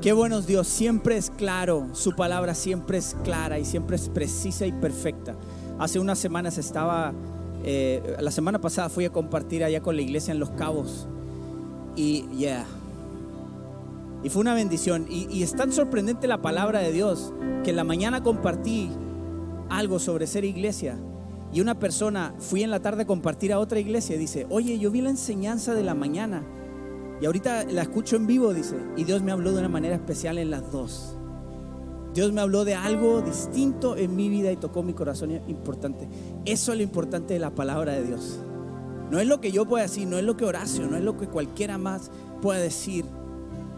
Qué 0.00 0.12
bueno 0.12 0.40
es 0.40 0.48
Dios. 0.48 0.66
Siempre 0.66 1.16
es 1.16 1.30
claro. 1.30 1.90
Su 1.92 2.16
palabra 2.16 2.56
siempre 2.56 2.98
es 2.98 3.14
clara 3.22 3.60
y 3.60 3.64
siempre 3.64 3.94
es 3.94 4.08
precisa 4.08 4.66
y 4.66 4.72
perfecta. 4.72 5.36
Hace 5.82 5.98
unas 5.98 6.20
semanas 6.20 6.58
estaba, 6.58 7.12
eh, 7.64 8.16
la 8.20 8.30
semana 8.30 8.60
pasada 8.60 8.88
fui 8.88 9.04
a 9.04 9.10
compartir 9.10 9.64
allá 9.64 9.80
con 9.80 9.96
la 9.96 10.02
iglesia 10.02 10.30
en 10.30 10.38
Los 10.38 10.50
Cabos. 10.50 11.08
Y, 11.96 12.22
yeah. 12.36 12.64
Y 14.22 14.28
fue 14.28 14.42
una 14.42 14.54
bendición. 14.54 15.06
Y, 15.10 15.26
y 15.28 15.42
es 15.42 15.56
tan 15.56 15.72
sorprendente 15.72 16.28
la 16.28 16.40
palabra 16.40 16.78
de 16.78 16.92
Dios 16.92 17.34
que 17.64 17.70
en 17.70 17.76
la 17.76 17.82
mañana 17.82 18.22
compartí 18.22 18.90
algo 19.70 19.98
sobre 19.98 20.28
ser 20.28 20.44
iglesia. 20.44 20.96
Y 21.52 21.60
una 21.60 21.76
persona, 21.76 22.32
fui 22.38 22.62
en 22.62 22.70
la 22.70 22.78
tarde 22.78 23.02
a 23.02 23.06
compartir 23.06 23.52
a 23.52 23.58
otra 23.58 23.80
iglesia 23.80 24.14
y 24.14 24.20
dice, 24.20 24.46
oye, 24.50 24.78
yo 24.78 24.92
vi 24.92 25.00
la 25.00 25.10
enseñanza 25.10 25.74
de 25.74 25.82
la 25.82 25.94
mañana 25.94 26.44
y 27.20 27.26
ahorita 27.26 27.64
la 27.64 27.82
escucho 27.82 28.14
en 28.14 28.28
vivo, 28.28 28.54
dice, 28.54 28.76
y 28.96 29.02
Dios 29.02 29.20
me 29.22 29.32
habló 29.32 29.50
de 29.50 29.58
una 29.58 29.68
manera 29.68 29.96
especial 29.96 30.38
en 30.38 30.50
las 30.50 30.70
dos. 30.70 31.16
Dios 32.14 32.32
me 32.32 32.40
habló 32.40 32.64
de 32.64 32.74
algo 32.74 33.22
distinto 33.22 33.96
en 33.96 34.14
mi 34.14 34.28
vida 34.28 34.52
y 34.52 34.56
tocó 34.56 34.82
mi 34.82 34.92
corazón 34.92 35.30
importante. 35.48 36.08
Eso 36.44 36.72
es 36.72 36.78
lo 36.78 36.84
importante 36.84 37.34
de 37.34 37.40
la 37.40 37.50
palabra 37.50 37.92
de 37.92 38.04
Dios. 38.04 38.38
No 39.10 39.18
es 39.18 39.26
lo 39.26 39.40
que 39.40 39.52
yo 39.52 39.66
pueda 39.66 39.84
decir, 39.84 40.06
no 40.06 40.18
es 40.18 40.24
lo 40.24 40.36
que 40.36 40.44
Horacio, 40.44 40.86
no 40.86 40.96
es 40.96 41.02
lo 41.02 41.16
que 41.16 41.26
cualquiera 41.26 41.78
más 41.78 42.10
pueda 42.40 42.60
decir, 42.60 43.04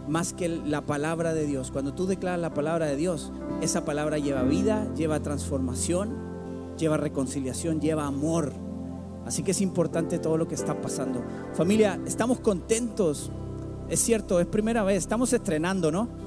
más 0.09 0.33
que 0.33 0.49
la 0.49 0.83
palabra 0.83 1.35
de 1.35 1.47
Dios. 1.47 1.71
Cuando 1.71 1.95
tú 1.95 2.07
declaras 2.07 2.41
la 2.41 2.55
palabra 2.55 2.87
de 2.87 2.97
Dios, 2.97 3.33
esa 3.61 3.85
palabra 3.85 4.19
lleva 4.19 4.43
vida, 4.43 4.93
lleva 4.95 5.21
transformación, 5.21 6.17
lleva 6.79 6.97
reconciliación, 6.97 7.81
lleva 7.81 8.07
amor. 8.07 8.53
Así 9.27 9.43
que 9.43 9.53
es 9.53 9.61
importante 9.61 10.19
todo 10.19 10.37
lo 10.37 10.47
que 10.49 10.55
está 10.55 10.81
pasando. 10.81 11.23
Familia, 11.55 12.01
estamos 12.07 12.41
contentos. 12.41 13.31
Es 13.89 14.01
cierto, 14.01 14.41
es 14.41 14.47
primera 14.47 14.83
vez, 14.83 14.99
estamos 14.99 15.33
estrenando, 15.33 15.91
¿no? 15.91 16.24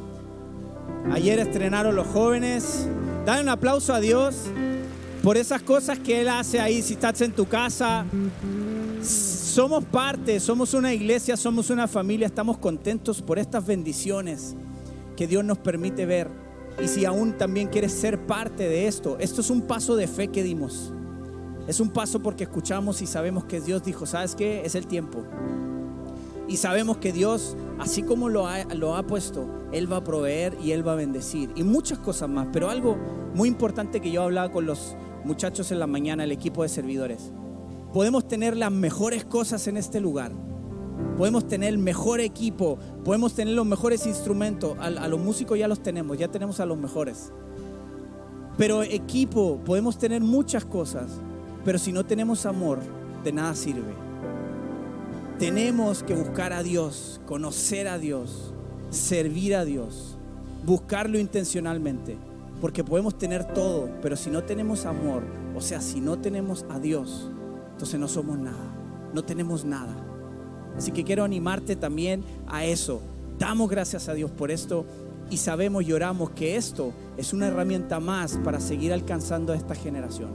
Ayer 1.12 1.40
estrenaron 1.40 1.96
los 1.96 2.08
jóvenes. 2.08 2.88
Dale 3.26 3.42
un 3.42 3.50
aplauso 3.50 3.94
a 3.94 4.00
Dios 4.00 4.36
por 5.24 5.38
esas 5.38 5.62
cosas 5.62 5.98
que 6.00 6.22
Él 6.22 6.28
hace 6.28 6.60
ahí. 6.60 6.82
Si 6.82 6.94
estás 6.94 7.22
en 7.22 7.32
tu 7.32 7.46
casa, 7.46 8.06
somos 9.02 9.86
parte, 9.86 10.40
somos 10.40 10.74
una 10.74 10.94
iglesia, 10.94 11.38
somos 11.38 11.70
una 11.70 11.88
familia. 11.88 12.28
Estamos 12.28 12.58
contentos 12.58 13.22
por 13.22 13.40
estas 13.40 13.66
bendiciones 13.66 14.56
que 15.16 15.28
Dios 15.28 15.44
nos 15.44 15.58
permite 15.58 16.06
ver. 16.06 16.30
Y 16.84 16.88
si 16.88 17.06
aún 17.06 17.38
también 17.38 17.70
quieres 17.70 17.94
ser 17.94 18.26
parte 18.26 18.68
de 18.68 18.88
esto, 18.88 19.18
esto 19.20 19.42
es 19.42 19.50
un 19.50 19.62
paso 19.62 19.96
de 19.96 20.08
fe 20.08 20.28
que 20.28 20.44
dimos. 20.44 20.94
Es 21.68 21.80
un 21.80 21.90
paso 21.90 22.22
porque 22.22 22.44
escuchamos 22.44 23.02
y 23.02 23.08
sabemos 23.08 23.46
que 23.46 23.60
Dios 23.60 23.84
dijo, 23.84 24.06
¿sabes 24.06 24.36
qué? 24.36 24.62
Es 24.64 24.76
el 24.76 24.88
tiempo. 24.88 25.24
Y 26.48 26.58
sabemos 26.58 26.98
que 26.98 27.12
Dios, 27.12 27.58
así 27.80 28.04
como 28.04 28.30
lo 28.30 28.48
ha, 28.48 28.64
lo 28.74 28.96
ha 28.96 29.04
puesto, 29.06 29.48
Él 29.72 29.92
va 29.92 29.98
a 29.98 30.04
proveer 30.04 30.58
y 30.64 30.72
Él 30.72 30.88
va 30.88 30.94
a 30.94 30.96
bendecir. 30.96 31.52
Y 31.56 31.64
muchas 31.64 32.00
cosas 32.00 32.30
más. 32.30 32.48
Pero 32.54 32.70
algo 32.70 32.98
muy 33.34 33.50
importante 33.50 34.00
que 34.00 34.12
yo 34.12 34.24
hablaba 34.24 34.52
con 34.52 34.66
los 34.66 34.96
muchachos 35.26 35.72
en 35.72 35.80
la 35.80 35.88
mañana, 35.88 36.24
el 36.24 36.32
equipo 36.32 36.64
de 36.64 36.70
servidores. 36.70 37.32
Podemos 37.94 38.28
tener 38.28 38.56
las 38.56 38.72
mejores 38.72 39.26
cosas 39.26 39.68
en 39.68 39.78
este 39.78 40.00
lugar. 40.00 40.32
Podemos 41.18 41.48
tener 41.48 41.70
el 41.70 41.78
mejor 41.78 42.22
equipo, 42.22 42.78
podemos 43.04 43.34
tener 43.34 43.54
los 43.54 43.66
mejores 43.66 44.06
instrumentos. 44.08 44.78
A, 44.80 44.86
a 44.86 45.08
los 45.08 45.20
músicos 45.20 45.60
ya 45.60 45.68
los 45.68 45.84
tenemos, 45.84 46.18
ya 46.18 46.30
tenemos 46.30 46.60
a 46.60 46.66
los 46.66 46.78
mejores. 46.78 47.32
Pero 48.58 48.84
equipo, 48.84 49.60
podemos 49.66 49.98
tener 50.00 50.22
muchas 50.22 50.66
cosas, 50.66 51.12
pero 51.64 51.78
si 51.78 51.92
no 51.92 52.06
tenemos 52.06 52.46
amor, 52.46 52.80
de 53.24 53.32
nada 53.32 53.54
sirve. 53.54 54.07
Tenemos 55.40 56.02
que 56.02 56.16
buscar 56.16 56.52
a 56.52 56.64
Dios, 56.64 57.22
conocer 57.28 57.88
a 57.88 58.00
Dios, 58.00 58.56
servir 58.90 59.56
a 59.56 59.66
Dios, 59.66 60.18
buscarlo 60.66 61.20
intencionalmente, 61.20 62.18
porque 62.60 62.84
podemos 62.84 63.20
tener 63.20 63.46
todo, 63.54 63.88
pero 64.02 64.16
si 64.16 64.32
no 64.32 64.44
tenemos 64.44 64.88
amor, 64.88 65.22
o 65.56 65.62
sea, 65.62 65.80
si 65.80 66.02
no 66.02 66.18
tenemos 66.18 66.66
a 66.72 66.80
Dios, 66.80 67.30
entonces 67.74 68.00
no 68.00 68.08
somos 68.08 68.40
nada, 68.40 68.74
no 69.14 69.24
tenemos 69.24 69.64
nada. 69.64 69.96
Así 70.76 70.92
que 70.92 71.04
quiero 71.04 71.24
animarte 71.24 71.76
también 71.76 72.24
a 72.48 72.66
eso. 72.66 73.00
Damos 73.38 73.70
gracias 73.70 74.10
a 74.10 74.16
Dios 74.16 74.32
por 74.32 74.50
esto 74.50 74.86
y 75.30 75.38
sabemos 75.38 75.84
y 75.84 75.94
oramos 75.94 76.32
que 76.32 76.56
esto 76.56 76.94
es 77.16 77.32
una 77.32 77.46
herramienta 77.48 78.00
más 78.00 78.40
para 78.44 78.60
seguir 78.60 78.92
alcanzando 78.92 79.54
a 79.54 79.56
esta 79.56 79.76
generación, 79.76 80.32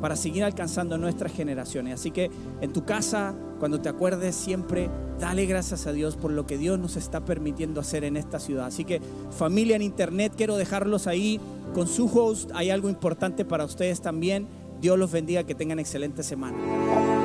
para 0.00 0.16
seguir 0.16 0.44
alcanzando 0.44 0.98
nuestras 0.98 1.32
generaciones. 1.32 1.94
Así 1.94 2.10
que 2.10 2.30
en 2.60 2.72
tu 2.72 2.84
casa, 2.84 3.34
cuando 3.58 3.80
te 3.80 3.88
acuerdes, 3.88 4.34
siempre 4.34 4.90
dale 5.18 5.46
gracias 5.46 5.86
a 5.86 5.92
Dios 5.92 6.16
por 6.16 6.30
lo 6.30 6.46
que 6.46 6.58
Dios 6.58 6.78
nos 6.78 6.96
está 6.96 7.24
permitiendo 7.24 7.80
hacer 7.80 8.04
en 8.04 8.16
esta 8.16 8.38
ciudad. 8.38 8.66
Así 8.66 8.84
que 8.84 9.00
familia 9.30 9.76
en 9.76 9.82
internet, 9.82 10.32
quiero 10.36 10.56
dejarlos 10.56 11.06
ahí 11.06 11.40
con 11.74 11.88
su 11.88 12.06
host. 12.06 12.50
Hay 12.54 12.70
algo 12.70 12.88
importante 12.88 13.44
para 13.44 13.64
ustedes 13.64 14.00
también. 14.00 14.46
Dios 14.80 14.98
los 14.98 15.10
bendiga, 15.10 15.44
que 15.44 15.54
tengan 15.54 15.78
excelente 15.78 16.22
semana. 16.22 17.15